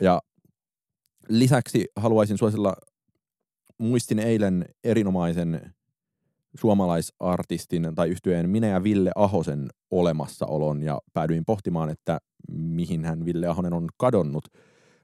Ja 0.00 0.22
lisäksi 1.28 1.86
haluaisin 1.96 2.38
suosilla, 2.38 2.76
muistin 3.78 4.18
eilen 4.18 4.64
erinomaisen 4.84 5.74
suomalaisartistin 6.60 7.92
tai 7.94 8.08
yhtyeen 8.08 8.50
minä 8.50 8.66
ja 8.66 8.82
Ville 8.82 9.10
Ahosen 9.14 9.68
olemassaolon 9.90 10.82
ja 10.82 11.00
päädyin 11.12 11.44
pohtimaan, 11.44 11.90
että 11.90 12.18
mihin 12.52 13.04
hän 13.04 13.24
Ville 13.24 13.46
Ahonen 13.46 13.72
on 13.72 13.88
kadonnut. 13.96 14.44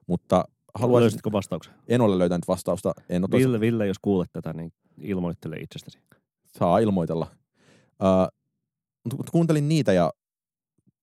Mutta 0.07 0.45
haluaisin, 0.75 1.05
Löysitkö 1.05 1.33
vastauksen? 1.33 1.75
en 1.89 2.01
ole 2.01 2.19
löytänyt 2.19 2.49
vastausta, 2.49 2.93
en 3.09 3.25
ole 3.25 3.41
Ville, 3.41 3.61
Ville, 3.61 3.87
jos 3.87 3.99
kuulet 4.03 4.31
tätä, 4.33 4.53
niin 4.53 4.73
ilmoittele 4.99 5.57
itsestäsi. 5.57 5.99
saa 6.47 6.79
ilmoitella. 6.79 7.27
Uh, 8.03 8.39
mutta 9.17 9.33
kuuntelin 9.33 9.69
niitä 9.69 9.93
ja 9.93 10.13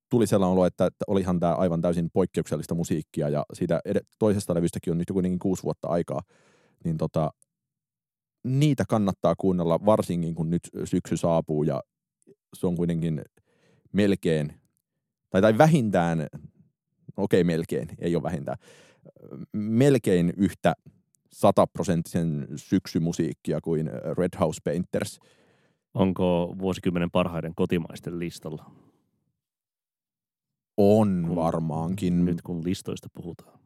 tuli 0.09 0.27
sellainen 0.27 0.53
olo, 0.53 0.65
että, 0.65 0.85
että 0.85 1.05
olihan 1.07 1.39
tämä 1.39 1.53
aivan 1.53 1.81
täysin 1.81 2.09
poikkeuksellista 2.13 2.75
musiikkia 2.75 3.29
ja 3.29 3.45
siitä 3.53 3.81
ed- 3.85 4.05
toisesta 4.19 4.53
levystäkin 4.55 4.91
on 4.91 4.97
nyt 4.97 5.09
jo 5.09 5.13
kuitenkin 5.13 5.39
kuusi 5.39 5.63
vuotta 5.63 5.87
aikaa, 5.87 6.21
niin 6.83 6.97
tota, 6.97 7.31
niitä 8.43 8.83
kannattaa 8.89 9.35
kuunnella 9.37 9.79
varsinkin 9.85 10.35
kun 10.35 10.49
nyt 10.49 10.69
syksy 10.85 11.17
saapuu 11.17 11.63
ja 11.63 11.83
se 12.53 12.67
on 12.67 12.75
kuitenkin 12.75 13.21
melkein, 13.93 14.53
tai, 15.29 15.41
tai 15.41 15.57
vähintään, 15.57 16.27
okei 17.17 17.43
melkein, 17.43 17.87
ei 17.99 18.15
ole 18.15 18.23
vähintään, 18.23 18.57
melkein 19.53 20.33
yhtä 20.37 20.73
sataprosenttisen 21.33 22.47
syksymusiikkia 22.55 23.61
kuin 23.61 23.89
Red 24.17 24.39
House 24.39 24.61
Painters. 24.63 25.19
Onko 25.93 26.55
vuosikymmenen 26.59 27.11
parhaiden 27.11 27.55
kotimaisten 27.55 28.19
listalla? 28.19 28.71
On 30.77 31.23
Kun- 31.27 31.35
varmaankin. 31.35 32.25
Nyt 32.25 32.41
kun 32.41 32.63
listoista 32.63 33.09
puhutaan. 33.13 33.60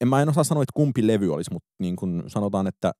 En 0.00 0.08
mä 0.08 0.22
en 0.22 0.28
osaa 0.28 0.44
sanoa, 0.44 0.62
että 0.62 0.72
kumpi 0.74 1.06
levy 1.06 1.32
olisi, 1.32 1.52
mutta 1.52 1.68
niin 1.78 1.96
kuin 1.96 2.22
sanotaan, 2.26 2.66
että 2.66 2.92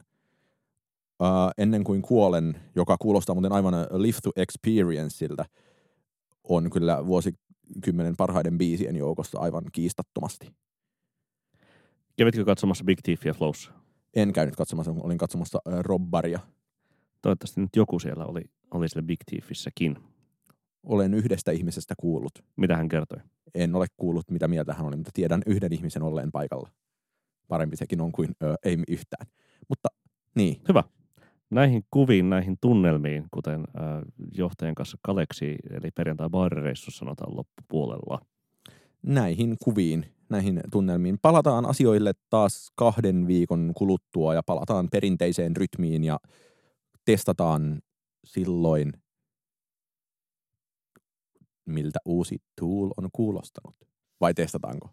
ää, 1.20 1.50
ennen 1.58 1.84
kuin 1.84 2.02
kuolen, 2.02 2.60
joka 2.74 2.96
kuulostaa 2.98 3.34
muuten 3.34 3.52
aivan 3.52 3.74
Live 3.74 4.18
to 4.22 4.30
Experienceiltä, 4.36 5.44
on 6.44 6.70
kyllä 6.70 7.06
vuosikymmenen 7.06 8.16
parhaiden 8.16 8.58
biisien 8.58 8.96
joukossa 8.96 9.38
aivan 9.38 9.64
kiistattomasti. 9.72 10.50
Kävitkö 12.16 12.44
katsomassa 12.44 12.84
Big 12.84 12.98
Thiefia 13.02 13.34
Flows? 13.34 13.70
En 14.14 14.32
käynyt 14.32 14.56
katsomassa, 14.56 14.94
olin 15.00 15.18
katsomassa 15.18 15.58
ää, 15.66 15.82
Robbaria. 15.82 16.40
Toivottavasti 17.22 17.60
nyt 17.60 17.76
joku 17.76 17.98
siellä 17.98 18.24
oli, 18.24 18.40
oli 18.70 18.88
siellä 18.88 19.06
Big 19.06 19.20
Thiefissäkin. 19.26 19.96
Olen 20.82 21.14
yhdestä 21.14 21.50
ihmisestä 21.50 21.94
kuullut. 21.98 22.32
Mitä 22.56 22.76
hän 22.76 22.88
kertoi? 22.88 23.18
En 23.54 23.74
ole 23.74 23.86
kuullut, 23.96 24.30
mitä 24.30 24.48
mieltä 24.48 24.74
hän 24.74 24.86
oli, 24.86 24.96
mutta 24.96 25.10
tiedän 25.14 25.42
yhden 25.46 25.72
ihmisen 25.72 26.02
olleen 26.02 26.32
paikalla. 26.32 26.70
Parempi 27.48 27.76
sekin 27.76 28.00
on 28.00 28.12
kuin 28.12 28.28
ö, 28.42 28.54
ei 28.64 28.78
yhtään. 28.88 29.26
Mutta 29.68 29.88
niin, 30.34 30.60
Hyvä. 30.68 30.84
Näihin 31.50 31.82
kuviin, 31.90 32.30
näihin 32.30 32.56
tunnelmiin, 32.60 33.24
kuten 33.30 33.60
äh, 33.60 34.02
johtajan 34.34 34.74
kanssa 34.74 34.98
Kaleksi, 35.02 35.56
eli 35.70 35.90
perjantai 35.90 36.28
baarireissussa 36.30 36.98
sanotaan 36.98 37.36
loppupuolella. 37.36 38.20
näihin 39.02 39.56
kuviin, 39.64 40.06
näihin 40.30 40.60
tunnelmiin. 40.72 41.18
Palataan 41.22 41.66
asioille 41.66 42.12
taas 42.30 42.72
kahden 42.76 43.26
viikon 43.26 43.72
kuluttua 43.76 44.34
ja 44.34 44.42
palataan 44.42 44.88
perinteiseen 44.92 45.56
rytmiin 45.56 46.04
ja 46.04 46.18
testataan 47.04 47.80
silloin, 48.24 48.92
miltä 51.66 51.98
uusi 52.04 52.38
tool 52.60 52.90
on 52.96 53.08
kuulostanut. 53.12 53.76
Vai 54.20 54.34
testataanko? 54.34 54.90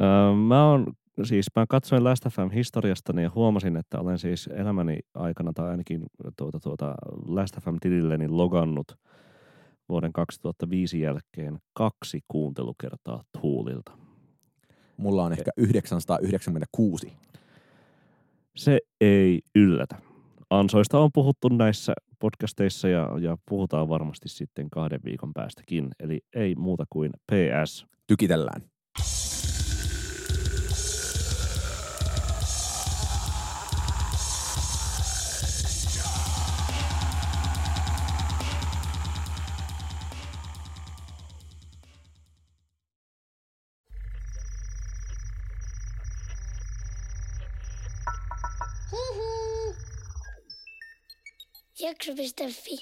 Öö, 0.00 0.34
mä 0.34 0.70
on, 0.70 0.86
siis 1.24 1.46
mä 1.56 1.64
katsoin 1.68 2.04
Last 2.04 2.24
FM 2.28 2.50
historiastani 2.54 3.22
ja 3.22 3.30
huomasin, 3.34 3.76
että 3.76 4.00
olen 4.00 4.18
siis 4.18 4.46
elämäni 4.46 4.98
aikana 5.14 5.52
tai 5.52 5.70
ainakin 5.70 6.02
tuota, 6.36 6.60
tuota 6.60 6.94
Last 7.26 7.56
FM-tililleni 7.60 8.28
logannut 8.28 8.98
vuoden 9.88 10.12
2005 10.12 11.00
jälkeen 11.00 11.58
kaksi 11.72 12.20
kuuntelukertaa 12.28 13.24
Tuulilta. 13.40 13.92
Mulla 14.96 15.24
on 15.24 15.32
ehkä 15.32 15.50
996. 15.56 17.12
Se 18.56 18.78
ei 19.00 19.40
yllätä. 19.54 19.96
Ansoista 20.50 20.98
on 20.98 21.10
puhuttu 21.14 21.48
näissä 21.48 21.92
podcasteissa 22.18 22.88
ja, 22.88 23.08
ja 23.20 23.36
puhutaan 23.48 23.88
varmasti 23.88 24.28
sitten 24.28 24.70
kahden 24.70 25.00
viikon 25.04 25.34
päästäkin. 25.34 25.88
Eli 26.00 26.20
ei 26.34 26.54
muuta 26.54 26.84
kuin 26.90 27.10
PS. 27.32 27.86
Tykitellään. 28.06 28.62
Jakso.fi 52.00 52.78